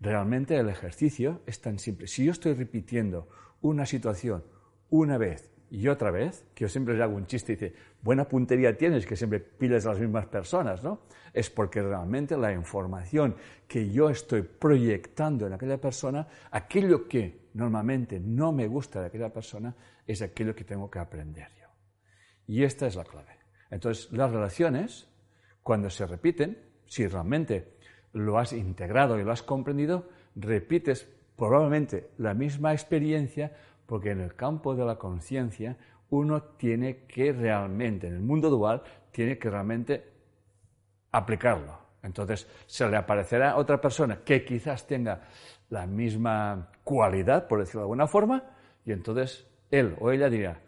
Realmente 0.00 0.56
el 0.56 0.70
ejercicio 0.70 1.42
es 1.44 1.60
tan 1.60 1.78
simple. 1.78 2.06
Si 2.06 2.24
yo 2.24 2.32
estoy 2.32 2.54
repitiendo 2.54 3.28
una 3.60 3.84
situación 3.84 4.42
una 4.88 5.18
vez 5.18 5.52
y 5.70 5.88
otra 5.88 6.10
vez, 6.10 6.44
que 6.54 6.64
yo 6.64 6.68
siempre 6.68 6.96
le 6.96 7.02
hago 7.02 7.16
un 7.16 7.26
chiste 7.26 7.52
y 7.52 7.56
dice, 7.56 7.74
buena 8.02 8.28
puntería 8.28 8.76
tienes 8.76 9.04
que 9.04 9.16
siempre 9.16 9.40
piles 9.40 9.84
a 9.86 9.90
las 9.90 10.00
mismas 10.00 10.26
personas, 10.26 10.82
¿no? 10.82 11.00
Es 11.32 11.50
porque 11.50 11.82
realmente 11.82 12.36
la 12.36 12.52
información 12.52 13.34
que 13.66 13.90
yo 13.90 14.08
estoy 14.08 14.42
proyectando 14.42 15.46
en 15.46 15.52
aquella 15.52 15.80
persona, 15.80 16.26
aquello 16.50 17.08
que 17.08 17.48
normalmente 17.54 18.20
no 18.20 18.52
me 18.52 18.68
gusta 18.68 19.00
de 19.00 19.06
aquella 19.06 19.32
persona, 19.32 19.74
es 20.06 20.22
aquello 20.22 20.54
que 20.54 20.64
tengo 20.64 20.90
que 20.90 20.98
aprender 20.98 21.48
yo. 21.60 21.66
Y 22.46 22.62
esta 22.62 22.86
es 22.86 22.94
la 22.94 23.04
clave. 23.04 23.36
Entonces, 23.70 24.12
las 24.12 24.30
relaciones, 24.30 25.08
cuando 25.62 25.90
se 25.90 26.06
repiten, 26.06 26.58
si 26.86 27.06
realmente 27.08 27.76
lo 28.12 28.38
has 28.38 28.52
integrado 28.52 29.18
y 29.18 29.24
lo 29.24 29.32
has 29.32 29.42
comprendido, 29.42 30.08
repites 30.36 31.08
probablemente 31.36 32.10
la 32.18 32.34
misma 32.34 32.72
experiencia 32.72 33.52
porque 33.86 34.10
en 34.10 34.20
el 34.20 34.34
campo 34.34 34.74
de 34.74 34.84
la 34.84 34.96
conciencia 34.96 35.76
uno 36.10 36.42
tiene 36.42 37.04
que 37.06 37.32
realmente, 37.32 38.06
en 38.06 38.14
el 38.14 38.20
mundo 38.20 38.50
dual, 38.50 38.82
tiene 39.10 39.38
que 39.38 39.50
realmente 39.50 40.12
aplicarlo. 41.12 41.78
Entonces 42.02 42.46
se 42.66 42.88
le 42.88 42.96
aparecerá 42.96 43.56
otra 43.56 43.80
persona 43.80 44.20
que 44.24 44.44
quizás 44.44 44.86
tenga 44.86 45.22
la 45.70 45.86
misma 45.86 46.70
cualidad, 46.84 47.48
por 47.48 47.60
decirlo 47.60 47.80
de 47.80 47.84
alguna 47.84 48.06
forma, 48.06 48.44
y 48.84 48.92
entonces 48.92 49.46
él 49.70 49.96
o 49.98 50.12
ella 50.12 50.28
dirá, 50.28 50.60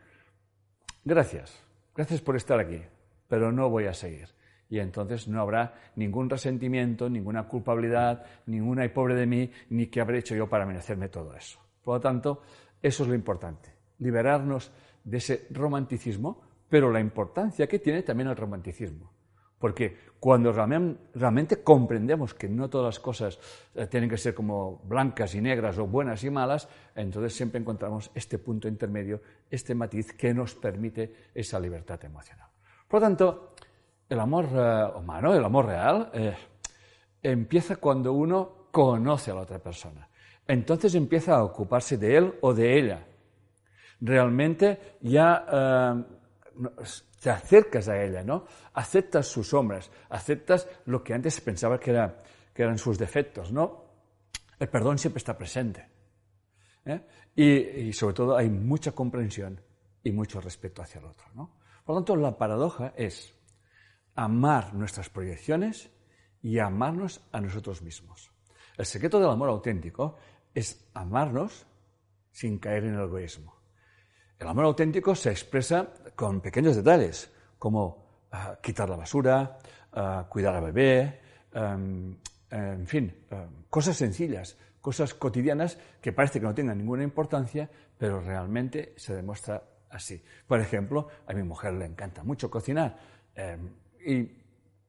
gracias, 1.05 1.65
gracias 1.95 2.21
por 2.21 2.35
estar 2.35 2.59
aquí, 2.59 2.83
pero 3.29 3.53
no 3.53 3.71
voy 3.71 3.87
a 3.87 3.95
seguir 3.95 4.29
y 4.71 4.79
entonces 4.81 5.29
no 5.29 5.41
habrá 5.41 5.75
ningún 5.97 6.29
resentimiento, 6.29 7.09
ninguna 7.09 7.49
culpabilidad, 7.49 8.25
ninguna 8.47 8.85
y 8.85 8.89
pobre 8.89 9.15
de 9.15 9.27
mí, 9.27 9.51
ni 9.71 9.87
qué 9.87 10.01
habré 10.01 10.19
hecho 10.19 10.35
yo 10.35 10.49
para 10.49 10.67
merecerme 10.67 11.09
todo 11.09 11.35
eso. 11.35 11.59
Por 11.83 11.97
lo 11.97 12.01
tanto, 12.01 12.43
eso 12.83 13.03
es 13.03 13.09
lo 13.09 13.15
importante, 13.15 13.75
liberarnos 13.99 14.71
de 15.05 15.19
ese 15.19 15.47
romanticismo, 15.51 16.43
pero 16.69 16.91
la 16.91 17.01
importancia 17.01 17.67
que 17.67 17.79
tiene 17.79 18.03
también 18.03 18.29
el 18.29 18.37
romanticismo. 18.37 19.13
Porque 19.59 19.97
cuando 20.21 20.53
realmente 20.53 21.63
comprendemos 21.65 22.33
que 22.35 22.49
no 22.49 22.71
todas 22.71 22.95
las 22.95 23.01
cosas 23.01 23.39
eh, 23.75 23.87
tienen 23.89 24.09
que 24.09 24.17
ser 24.17 24.35
como 24.35 24.79
blancas 24.85 25.35
y 25.35 25.41
negras 25.41 25.79
o 25.79 25.87
buenas 25.87 26.23
y 26.23 26.31
malas, 26.31 26.69
entonces 26.95 27.35
siempre 27.35 27.61
encontramos 27.61 28.11
este 28.15 28.39
punto 28.39 28.69
intermedio, 28.69 29.21
este 29.51 29.75
matiz 29.75 30.13
que 30.13 30.33
nos 30.33 30.55
permite 30.55 31.31
esa 31.35 31.59
libertad 31.59 32.05
emocional. 32.05 32.49
Por 32.87 33.01
lo 33.01 33.07
tanto, 33.07 33.55
el 34.09 34.21
amor 34.21 34.49
eh, 34.53 34.87
humano, 34.97 35.35
el 35.35 35.45
amor 35.45 35.67
real, 35.67 36.11
eh, 36.15 36.37
empieza 37.23 37.77
cuando 37.77 38.13
uno 38.13 38.69
conoce 38.71 39.33
a 39.33 39.35
la 39.35 39.41
otra 39.41 39.59
persona. 39.59 40.09
Entonces 40.49 40.95
empieza 40.95 41.37
a 41.37 41.45
ocuparse 41.45 41.99
de 41.99 42.17
él 42.17 42.35
o 42.41 42.55
de 42.55 42.79
ella. 42.79 43.07
Realmente 44.01 44.97
ya 45.03 45.47
eh, 45.53 46.05
te 47.21 47.31
acercas 47.31 47.89
a 47.89 48.03
ella, 48.03 48.25
¿no? 48.25 48.47
Aceptas 48.73 49.27
sus 49.27 49.49
sombras, 49.49 49.91
aceptas 50.09 50.67
lo 50.87 51.05
que 51.05 51.13
antes 51.13 51.39
pensaba 51.43 51.79
que, 51.79 51.91
era, 51.91 52.17
que 52.55 52.63
eran 52.63 52.79
sus 52.79 52.97
defectos, 52.97 53.53
¿no? 53.53 53.85
El 54.59 54.69
perdón 54.69 54.97
siempre 54.99 55.19
está 55.19 55.37
presente. 55.37 55.87
Y, 57.37 57.45
y, 57.45 57.93
sobre 57.93 58.15
todo 58.15 58.35
hay 58.35 58.49
mucha 58.49 58.93
comprensión 58.93 59.61
y 60.03 60.11
mucho 60.11 60.41
respeto 60.41 60.81
hacia 60.81 61.01
el 61.01 61.05
otro, 61.05 61.27
¿no? 61.35 61.59
Por 61.85 61.95
lo 61.95 62.01
tanto, 62.01 62.17
la 62.17 62.39
paradoja 62.39 62.95
es 62.97 63.35
amar 64.15 64.73
nuestras 64.73 65.11
proyecciones 65.11 65.91
y 66.43 66.59
amarnos 66.59 67.21
a 67.31 67.41
nosotros 67.43 67.83
mismos. 67.83 68.31
El 68.79 68.87
secreto 68.87 69.19
del 69.21 69.29
amor 69.29 69.51
auténtico 69.51 70.17
es 70.59 70.91
amarnos 70.93 71.67
sin 72.33 72.59
caer 72.59 72.85
en 72.85 72.95
el 72.95 73.03
egoísmo. 73.03 73.55
El 74.39 74.49
amor 74.49 74.65
auténtico 74.65 75.15
se 75.15 75.31
expresa 75.31 75.89
con 76.17 76.41
pequeños 76.41 76.77
detalles, 76.77 77.33
como 77.59 78.27
ah, 78.33 78.59
quitar 78.63 78.89
la 78.89 78.97
basura, 78.97 79.59
ah, 79.93 80.27
cuidar 80.29 80.57
al 80.57 80.73
bebé, 80.73 81.21
em, 81.53 82.17
en 82.51 82.87
fin, 82.87 83.27
em, 83.31 83.65
cosas 83.71 83.97
sencillas, 83.97 84.57
cosas 84.81 85.15
cotidianas 85.15 85.79
que 86.01 86.13
parece 86.13 86.41
que 86.41 86.47
no 86.47 86.55
tengan 86.55 86.79
ninguna 86.79 87.05
importancia, 87.05 87.71
pero 87.97 88.21
realmente 88.21 88.95
se 88.97 89.15
demuestra 89.15 89.63
así. 89.91 90.23
Por 90.47 90.61
ejemplo, 90.61 91.09
a 91.27 91.33
mi 91.35 91.43
mujer 91.43 91.75
le 91.75 91.87
encanta 91.87 92.23
mucho 92.25 92.51
cocinar. 92.51 92.99
Em, 93.35 93.75
y 94.05 94.25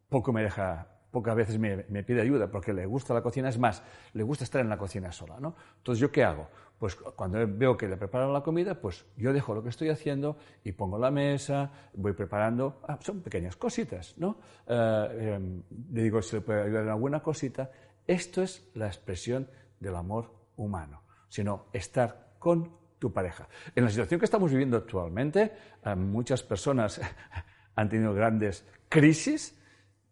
poco 0.10 0.34
me 0.34 0.44
deja, 0.44 0.88
pocas 1.12 1.36
veces 1.36 1.58
me, 1.58 2.04
pide 2.04 2.22
ayuda 2.22 2.48
porque 2.48 2.74
le 2.74 2.86
gusta 2.86 3.14
la 3.14 3.22
cocina, 3.22 3.50
es 3.50 3.58
más, 3.58 3.84
le 4.14 4.24
gusta 4.24 4.44
estar 4.44 4.62
en 4.62 4.70
la 4.70 4.78
cocina 4.78 5.12
sola, 5.12 5.40
¿no? 5.40 5.56
Entonces, 5.78 6.00
¿yo 6.00 6.12
qué 6.12 6.24
hago? 6.24 6.48
Pues 6.78 6.96
cuando 6.96 7.40
veo 7.48 7.76
que 7.76 7.88
le 7.88 7.98
preparan 7.98 8.32
la 8.32 8.42
comida, 8.42 8.80
pues 8.80 9.06
yo 9.18 9.34
dejo 9.34 9.54
lo 9.54 9.64
que 9.64 9.70
estoy 9.70 9.90
haciendo 9.90 10.38
y 10.64 10.72
pongo 10.72 10.98
la 10.98 11.12
mesa, 11.12 11.72
voy 11.94 12.14
preparando, 12.14 12.82
ah, 12.88 12.98
son 13.02 13.22
pequeñas 13.22 13.56
cositas, 13.58 14.18
¿no? 14.18 14.38
Eh, 14.66 15.36
em, 15.36 15.64
le 15.92 16.04
digo 16.04 16.22
si 16.22 16.38
le 16.38 16.42
puede 16.42 16.64
ayudar 16.64 16.84
en 16.84 16.90
alguna 16.90 17.22
cosita. 17.22 17.70
Esto 18.08 18.42
es 18.42 18.70
la 18.76 18.88
expresión 18.88 19.50
del 19.80 19.96
amor 19.96 20.34
humano, 20.56 21.04
sino 21.28 21.66
estar 21.74 22.36
con 22.40 22.72
tu 22.98 23.12
pareja. 23.12 23.48
En 23.76 23.84
la 23.84 23.90
situación 23.90 24.20
que 24.20 24.26
estamos 24.26 24.52
viviendo 24.52 24.78
actualmente, 24.78 25.52
eh, 25.84 25.96
muchas 25.96 26.44
personas 26.44 27.02
han 27.76 27.90
tenido 27.90 28.14
grandes 28.14 28.66
crisis 28.88 29.59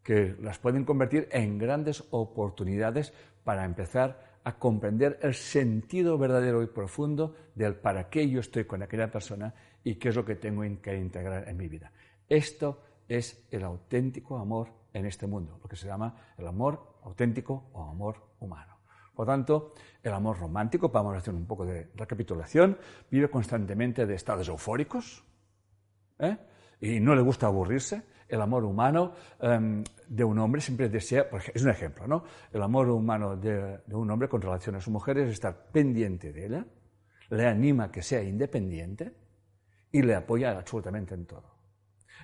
que 0.08 0.38
las 0.40 0.58
pueden 0.58 0.86
convertir 0.86 1.28
en 1.34 1.58
grandes 1.58 2.02
oportunidades 2.12 3.12
para 3.44 3.66
empezar 3.66 4.40
a 4.46 4.58
comprender 4.58 5.20
el 5.22 5.36
sentido 5.36 6.18
verdadero 6.18 6.64
y 6.64 6.68
profundo 6.68 7.36
del 7.54 7.76
para 7.76 8.10
qué 8.10 8.30
yo 8.30 8.40
estoy 8.40 8.64
con 8.64 8.82
aquella 8.82 9.12
persona 9.12 9.54
y 9.84 9.96
qué 9.96 10.08
es 10.08 10.16
lo 10.16 10.24
que 10.24 10.38
tengo 10.38 10.62
que 10.82 10.98
integrar 10.98 11.50
en 11.50 11.58
mi 11.58 11.68
vida. 11.68 11.92
Esto 12.30 12.82
es 13.06 13.46
el 13.52 13.66
auténtico 13.66 14.38
amor 14.38 14.70
en 14.94 15.08
este 15.08 15.28
mundo, 15.28 15.60
lo 15.62 15.68
que 15.68 15.76
se 15.76 15.88
llama 15.88 16.16
el 16.38 16.48
amor 16.48 17.00
auténtico 17.04 17.66
o 17.74 17.84
amor 17.84 18.16
humano. 18.40 18.78
Por 19.14 19.28
tanto, 19.28 19.74
el 20.02 20.14
amor 20.14 20.40
romántico, 20.40 20.88
vamos 20.88 21.16
a 21.16 21.18
hacer 21.18 21.34
un 21.34 21.46
poco 21.46 21.66
de 21.66 21.90
recapitulación, 21.96 22.78
vive 23.12 23.30
constantemente 23.30 24.06
de 24.06 24.16
estados 24.16 24.48
eufóricos 24.48 25.26
¿eh? 26.20 26.38
y 26.80 27.02
no 27.02 27.14
le 27.14 27.22
gusta 27.24 27.48
aburrirse, 27.48 28.04
el 28.28 28.42
amor 28.42 28.64
humano 28.66 29.14
em, 29.40 29.84
de 30.08 30.24
un 30.24 30.38
hombre 30.40 30.62
siempre 30.62 30.90
desea, 30.90 31.28
es 31.54 31.64
un 31.64 31.70
ejemplo, 31.70 32.08
¿no? 32.08 32.24
El 32.52 32.62
amor 32.62 32.90
humano 32.90 33.36
de, 33.36 33.80
un 33.92 34.10
hombre 34.12 34.28
con 34.28 34.42
relación 34.42 34.76
a 34.76 34.82
su 34.82 34.92
mujer 34.92 35.18
es 35.20 35.30
estar 35.30 35.56
pendiente 35.72 36.32
de 36.34 36.46
ella, 36.46 36.66
le 37.30 37.48
anima 37.48 37.86
a 37.86 37.92
que 37.92 38.02
sea 38.02 38.22
independiente 38.22 39.14
y 39.92 40.02
le 40.02 40.16
apoya 40.16 40.52
absolutamente 40.58 41.14
en 41.14 41.26
todo. 41.26 41.58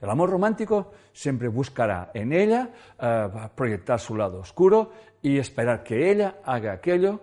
El 0.02 0.10
amor 0.10 0.30
romántico 0.30 0.92
siempre 1.14 1.48
buscará 1.48 2.12
en 2.14 2.34
ella 2.34 2.70
eh, 3.00 3.30
proyectar 3.56 4.00
su 4.00 4.16
lado 4.16 4.40
oscuro 4.40 4.92
y 5.22 5.38
esperar 5.38 5.84
que 5.84 6.12
ella 6.12 6.40
haga 6.44 6.74
aquello 6.74 7.22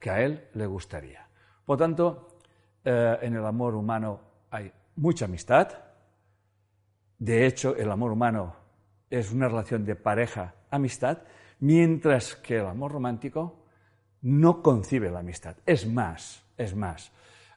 que 0.00 0.10
a 0.10 0.20
él 0.20 0.48
le 0.54 0.66
gustaría. 0.66 1.28
Por 1.64 1.78
tanto, 1.78 2.38
eh, 2.84 3.18
en 3.22 3.34
el 3.34 3.44
amor 3.44 3.74
humano 3.74 4.20
hay 4.50 4.72
mucha 4.96 5.26
amistad, 5.26 5.68
de 7.24 7.46
hecho, 7.46 7.74
el 7.74 7.90
amor 7.90 8.12
humano 8.12 8.54
es 9.08 9.32
una 9.32 9.48
relación 9.48 9.82
de 9.86 9.96
pareja-amistad, 9.96 11.22
mientras 11.60 12.36
que 12.36 12.58
el 12.58 12.66
amor 12.66 12.92
romántico 12.92 13.64
no 14.20 14.62
concibe 14.62 15.10
la 15.10 15.20
amistad. 15.20 15.56
Es 15.64 15.86
más, 15.86 16.44
es 16.58 16.76
más. 16.76 17.10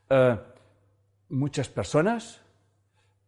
Eh, 0.09 0.39
muchas 1.27 1.67
personas, 1.67 2.41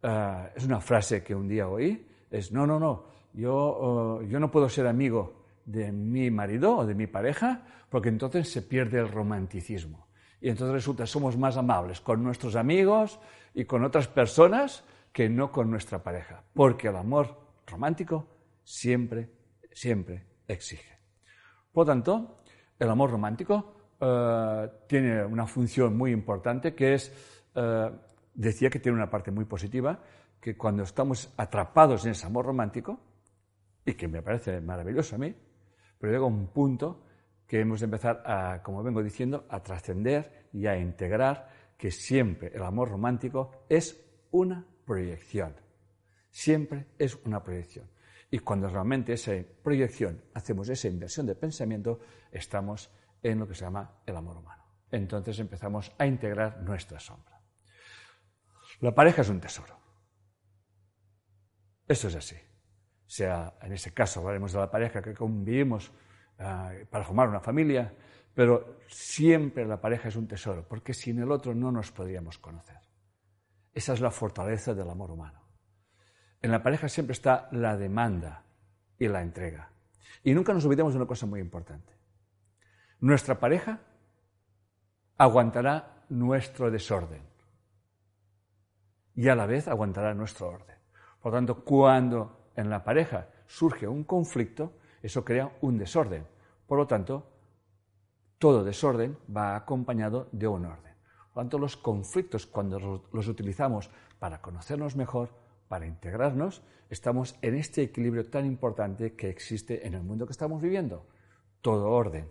eh, 0.01 0.51
es 0.55 0.63
una 0.63 0.79
frase 0.79 1.21
que 1.21 1.35
un 1.35 1.45
día 1.45 1.67
oí, 1.67 2.07
es, 2.31 2.53
no, 2.53 2.65
no, 2.65 2.79
no, 2.79 3.03
yo, 3.33 4.21
eh, 4.21 4.27
yo 4.29 4.39
no 4.39 4.49
puedo 4.49 4.69
ser 4.69 4.87
amigo 4.87 5.43
de 5.65 5.91
mi 5.91 6.31
marido 6.31 6.77
o 6.77 6.85
de 6.85 6.95
mi 6.95 7.07
pareja 7.07 7.63
porque 7.89 8.07
entonces 8.07 8.49
se 8.49 8.61
pierde 8.61 8.99
el 8.99 9.11
romanticismo. 9.11 10.07
Y 10.39 10.47
entonces 10.47 10.73
resulta 10.73 11.05
somos 11.05 11.35
más 11.35 11.57
amables 11.57 11.99
con 11.99 12.23
nuestros 12.23 12.55
amigos 12.55 13.19
y 13.53 13.65
con 13.65 13.83
otras 13.83 14.07
personas 14.07 14.85
que 15.19 15.27
no 15.27 15.51
con 15.51 15.69
nuestra 15.69 16.01
pareja, 16.01 16.41
porque 16.53 16.87
el 16.87 16.95
amor 16.95 17.57
romántico 17.67 18.25
siempre, 18.63 19.29
siempre 19.69 20.23
exige. 20.47 20.97
Por 21.73 21.85
tanto, 21.85 22.39
el 22.79 22.89
amor 22.89 23.11
romántico 23.11 23.97
eh, 23.99 24.69
tiene 24.87 25.25
una 25.25 25.45
función 25.45 25.97
muy 25.97 26.13
importante 26.13 26.73
que 26.73 26.93
es, 26.93 27.11
eh, 27.53 27.91
decía 28.33 28.69
que 28.69 28.79
tiene 28.79 28.95
una 28.95 29.09
parte 29.09 29.29
muy 29.29 29.43
positiva, 29.43 29.99
que 30.39 30.55
cuando 30.55 30.83
estamos 30.83 31.33
atrapados 31.35 32.05
en 32.05 32.11
ese 32.11 32.25
amor 32.25 32.45
romántico, 32.45 33.01
y 33.85 33.95
que 33.95 34.07
me 34.07 34.21
parece 34.21 34.61
maravilloso 34.61 35.17
a 35.17 35.19
mí, 35.19 35.35
pero 35.99 36.13
llega 36.13 36.23
un 36.23 36.47
punto 36.47 37.03
que 37.45 37.59
hemos 37.59 37.81
de 37.81 37.87
empezar 37.87 38.23
a, 38.25 38.63
como 38.63 38.83
vengo 38.83 39.03
diciendo, 39.03 39.45
a 39.49 39.61
trascender 39.61 40.47
y 40.53 40.65
a 40.65 40.77
integrar 40.77 41.49
que 41.77 41.91
siempre 41.91 42.53
el 42.55 42.63
amor 42.63 42.89
romántico 42.89 43.65
es 43.67 44.01
una 44.31 44.65
proyección. 44.89 45.55
Siempre 46.31 46.87
es 46.97 47.15
una 47.23 47.43
proyección. 47.43 47.87
Y 48.31 48.39
cuando 48.39 48.67
realmente 48.67 49.13
esa 49.13 49.33
proyección 49.63 50.19
hacemos 50.33 50.67
esa 50.67 50.87
inversión 50.87 51.27
de 51.27 51.35
pensamiento, 51.35 51.99
estamos 52.31 52.89
en 53.21 53.37
lo 53.37 53.47
que 53.47 53.53
se 53.53 53.65
llama 53.65 54.01
el 54.03 54.17
amor 54.17 54.37
humano. 54.37 54.63
Entonces 54.89 55.37
empezamos 55.37 55.91
a 55.95 56.07
integrar 56.07 56.63
nuestra 56.63 56.99
sombra. 56.99 57.39
La 58.79 58.95
pareja 58.95 59.21
es 59.21 59.29
un 59.29 59.39
tesoro. 59.39 59.77
Eso 61.87 62.07
es 62.07 62.15
así. 62.15 62.37
Sea, 63.05 63.59
en 63.61 63.73
ese 63.73 63.93
caso 63.93 64.21
hablaremos 64.21 64.53
de 64.53 64.59
la 64.59 64.71
pareja 64.71 65.03
que 65.03 65.13
convivimos 65.13 65.91
ah, 66.39 66.71
para 66.89 67.03
formar 67.03 67.29
una 67.29 67.41
familia, 67.41 67.93
pero 68.33 68.79
siempre 68.87 69.67
la 69.67 69.79
pareja 69.79 70.07
es 70.07 70.15
un 70.15 70.27
tesoro, 70.27 70.67
porque 70.67 70.95
sin 70.95 71.19
el 71.19 71.31
otro 71.31 71.53
no 71.53 71.71
nos 71.71 71.91
podríamos 71.91 72.39
conocer. 72.39 72.88
Esa 73.73 73.93
es 73.93 74.01
la 74.01 74.11
fortaleza 74.11 74.73
del 74.73 74.89
amor 74.89 75.11
humano. 75.11 75.41
En 76.41 76.51
la 76.51 76.63
pareja 76.63 76.87
siempre 76.87 77.13
está 77.13 77.49
la 77.51 77.77
demanda 77.77 78.43
y 78.97 79.07
la 79.07 79.21
entrega. 79.21 79.71
Y 80.23 80.33
nunca 80.33 80.53
nos 80.53 80.65
olvidemos 80.65 80.93
de 80.93 80.99
una 80.99 81.07
cosa 81.07 81.25
muy 81.25 81.39
importante. 81.39 81.93
Nuestra 82.99 83.39
pareja 83.39 83.79
aguantará 85.17 86.05
nuestro 86.09 86.71
desorden 86.71 87.21
y 89.15 89.27
a 89.27 89.35
la 89.35 89.45
vez 89.45 89.67
aguantará 89.67 90.13
nuestro 90.13 90.47
orden. 90.47 90.77
Por 91.21 91.31
lo 91.33 91.37
tanto, 91.37 91.63
cuando 91.63 92.51
en 92.55 92.69
la 92.69 92.83
pareja 92.83 93.27
surge 93.47 93.87
un 93.87 94.03
conflicto, 94.03 94.79
eso 95.01 95.23
crea 95.25 95.51
un 95.61 95.77
desorden. 95.77 96.25
Por 96.65 96.77
lo 96.77 96.87
tanto, 96.87 97.29
todo 98.37 98.63
desorden 98.63 99.17
va 99.35 99.55
acompañado 99.55 100.29
de 100.31 100.47
un 100.47 100.65
orden. 100.65 100.88
Tanto, 101.39 101.57
los 101.57 101.77
conflictos, 101.77 102.47
cuando 102.47 103.01
los 103.13 103.27
utilizamos 103.29 103.89
para 104.19 104.41
conocernos 104.41 104.97
mejor, 104.97 105.29
para 105.69 105.85
integrarnos, 105.85 106.61
estamos 106.89 107.37
en 107.41 107.55
este 107.55 107.81
equilibrio 107.81 108.29
tan 108.29 108.45
importante 108.45 109.15
que 109.15 109.29
existe 109.29 109.87
en 109.87 109.93
el 109.93 110.03
mundo 110.03 110.25
que 110.25 110.33
estamos 110.33 110.61
viviendo. 110.61 111.07
Todo 111.61 111.91
orden, 111.91 112.29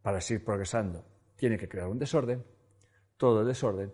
para 0.00 0.20
seguir 0.20 0.44
progresando, 0.44 1.04
tiene 1.34 1.58
que 1.58 1.68
crear 1.68 1.88
un 1.88 1.98
desorden. 1.98 2.44
Todo 3.16 3.44
desorden 3.44 3.92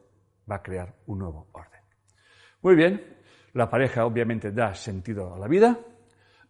va 0.51 0.57
a 0.57 0.63
crear 0.63 0.95
un 1.07 1.21
nuevo 1.21 1.49
orden. 1.53 1.81
Muy 2.61 2.75
bien, 2.75 3.23
la 3.55 3.71
pareja 3.71 4.05
obviamente 4.05 4.53
da 4.53 4.75
sentido 4.75 5.33
a 5.33 5.39
la 5.39 5.49
vida, 5.49 5.79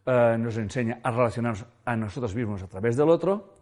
eh, 0.05 0.37
nos 0.41 0.57
enseña 0.57 0.99
a 1.05 1.13
relacionarnos 1.13 1.65
a 1.85 1.95
nosotros 1.95 2.35
mismos 2.35 2.65
a 2.65 2.67
través 2.67 2.97
del 2.97 3.11
otro, 3.11 3.55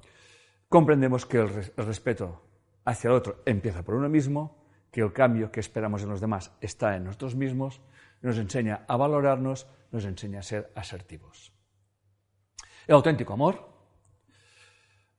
comprendemos 0.71 1.27
que 1.27 1.41
el 1.41 1.51
respeto 1.77 2.52
hacia 2.85 3.09
el 3.09 3.15
otro 3.15 3.43
empieza 3.47 3.83
por 3.83 3.95
uno 3.95 4.09
mismo, 4.09 4.63
que 4.91 5.01
el 5.01 5.13
cambio 5.13 5.51
que 5.51 5.61
esperamos 5.61 6.03
en 6.03 6.11
los 6.11 6.21
demás 6.21 6.53
está 6.61 6.97
en 6.97 7.05
nosotros 7.05 7.35
mismos, 7.35 7.81
nos 8.21 8.39
enseña 8.39 8.85
a 8.87 8.97
valorarnos, 8.97 9.67
nos 9.91 10.05
enseña 10.05 10.41
a 10.41 10.43
ser 10.43 10.73
asertivos. 10.75 11.53
El 12.87 12.95
auténtico 12.95 13.33
amor, 13.33 13.73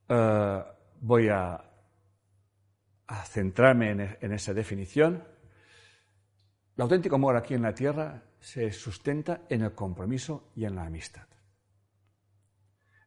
eh, 0.07 0.63
voy 1.01 1.29
a, 1.29 1.69
centrarme 3.25 4.17
en, 4.19 4.31
esa 4.31 4.53
definición. 4.53 5.23
El 6.75 6.81
auténtico 6.81 7.15
amor 7.15 7.35
aquí 7.35 7.53
en 7.53 7.61
la 7.61 7.73
tierra 7.73 8.23
se 8.39 8.71
sustenta 8.71 9.41
en 9.49 9.61
el 9.61 9.75
compromiso 9.75 10.51
y 10.55 10.65
en 10.65 10.75
la 10.75 10.85
amistad. 10.85 11.27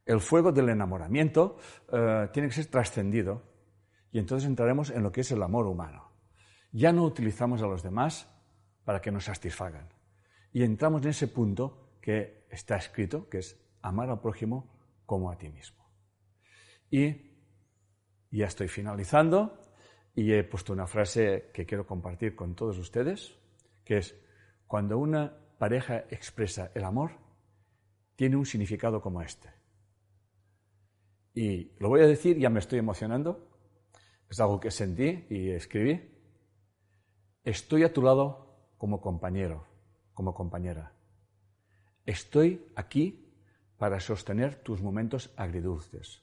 El 0.05 0.21
fuego 0.21 0.53
del 0.53 0.69
enamoramiento 0.69 1.59
eh, 1.93 2.29
tiene 2.33 2.49
que 2.49 2.55
ser 2.55 2.67
trascendido 2.67 3.56
y 4.17 4.19
entonces 4.19 4.49
entraremos 4.49 4.89
en 4.89 5.03
lo 5.03 5.13
que 5.13 5.21
es 5.21 5.31
el 5.31 5.43
amor 5.43 5.67
humano. 5.67 6.11
Ya 6.73 6.91
no 6.91 7.05
utilizamos 7.05 7.61
a 7.61 7.67
los 7.67 7.83
demás 7.83 8.27
para 8.83 9.03
que 9.03 9.11
nos 9.11 9.25
satisfagan. 9.25 9.91
Y 10.55 10.63
entramos 10.63 11.03
en 11.03 11.11
ese 11.11 11.29
punto 11.29 11.99
que 12.01 12.47
está 12.49 12.77
escrito, 12.77 13.29
que 13.29 13.41
es 13.41 13.63
amar 13.83 14.09
al 14.09 14.23
prójimo 14.23 14.75
como 15.05 15.31
a 15.31 15.37
ti 15.37 15.51
mismo. 15.51 15.85
Y 16.91 17.15
ya 18.31 18.47
estoy 18.47 18.69
finalizando 18.69 19.61
y 20.15 20.33
he 20.33 20.45
puesto 20.45 20.73
una 20.73 20.87
frase 20.87 21.51
que 21.53 21.67
quiero 21.67 21.87
compartir 21.87 22.35
con 22.35 22.55
todos 22.55 22.79
ustedes, 22.79 23.37
que 23.85 23.99
es, 23.99 24.19
cuando 24.67 24.97
una 24.97 25.37
pareja 25.59 26.07
expresa 26.09 26.71
el 26.75 26.85
amor, 26.85 27.11
tiene 28.15 28.37
un 28.37 28.47
significado 28.47 29.03
como 29.03 29.21
este. 29.21 29.51
Y 31.35 31.73
lo 31.81 31.91
voy 31.91 32.01
a 32.01 32.07
decir, 32.07 32.39
ya 32.39 32.49
me 32.49 32.61
estoy 32.61 32.79
emocionando, 32.79 33.47
es 34.29 34.41
algo 34.41 34.61
que 34.61 34.71
sentí 34.71 35.27
y 35.31 35.51
escribí. 35.51 36.13
Estoy 37.45 37.85
a 37.85 37.93
tu 37.93 38.03
lado 38.03 38.73
como 38.77 39.01
compañero, 39.01 39.67
como 40.15 40.35
compañera. 40.35 40.93
Estoy 42.05 42.67
aquí 42.75 43.33
para 43.79 44.01
sostener 44.01 44.57
tus 44.57 44.83
momentos 44.83 45.33
agridulces. 45.37 46.23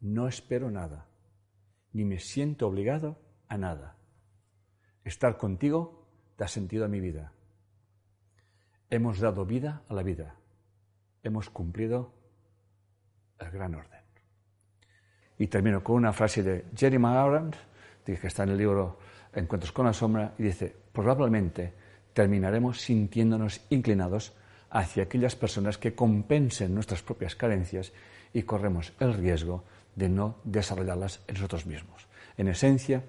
No 0.00 0.28
espero 0.28 0.70
nada, 0.70 1.08
ni 1.92 2.04
me 2.04 2.18
siento 2.18 2.66
obligado 2.66 3.18
a 3.48 3.56
nada. 3.56 3.96
Estar 5.04 5.36
contigo 5.36 6.08
da 6.36 6.48
sentido 6.48 6.84
a 6.84 6.88
mi 6.88 7.00
vida. 7.00 7.32
Hemos 8.90 9.20
dado 9.20 9.44
vida 9.44 9.82
a 9.88 9.94
la 9.94 10.02
vida. 10.02 10.36
Hemos 11.22 11.50
cumplido 11.50 12.14
el 13.38 13.50
gran 13.50 13.74
orden. 13.74 14.03
Y 15.38 15.46
termino 15.48 15.82
con 15.82 15.96
una 15.96 16.12
frase 16.12 16.42
de 16.42 16.64
Jeremy 16.76 17.06
Abrams, 17.06 17.56
que 18.04 18.26
está 18.26 18.44
en 18.44 18.50
el 18.50 18.58
libro 18.58 18.98
Encuentros 19.34 19.72
con 19.72 19.86
la 19.86 19.92
Sombra, 19.92 20.34
y 20.38 20.44
dice, 20.44 20.74
probablemente 20.92 21.72
terminaremos 22.12 22.80
sintiéndonos 22.80 23.60
inclinados 23.70 24.32
hacia 24.70 25.04
aquellas 25.04 25.36
personas 25.36 25.78
que 25.78 25.94
compensen 25.94 26.74
nuestras 26.74 27.02
propias 27.02 27.34
carencias 27.34 27.92
y 28.32 28.42
corremos 28.42 28.92
el 29.00 29.14
riesgo 29.14 29.64
de 29.94 30.08
no 30.08 30.36
desarrollarlas 30.44 31.20
en 31.28 31.34
nosotros 31.34 31.66
mismos. 31.66 32.06
En 32.36 32.48
esencia, 32.48 33.02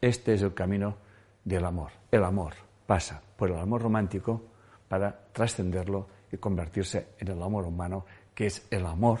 este 0.00 0.34
es 0.34 0.42
el 0.42 0.54
camino 0.54 0.96
del 1.44 1.64
amor. 1.64 1.92
El 2.10 2.24
amor 2.24 2.54
pasa 2.86 3.22
por 3.36 3.50
el 3.50 3.58
amor 3.58 3.82
romántico 3.82 4.42
para 4.88 5.26
trascenderlo 5.32 6.08
y 6.30 6.36
convertirse 6.36 7.08
en 7.18 7.28
el 7.28 7.42
amor 7.42 7.64
humano, 7.64 8.04
que 8.34 8.46
es 8.46 8.66
el 8.70 8.84
amor 8.86 9.20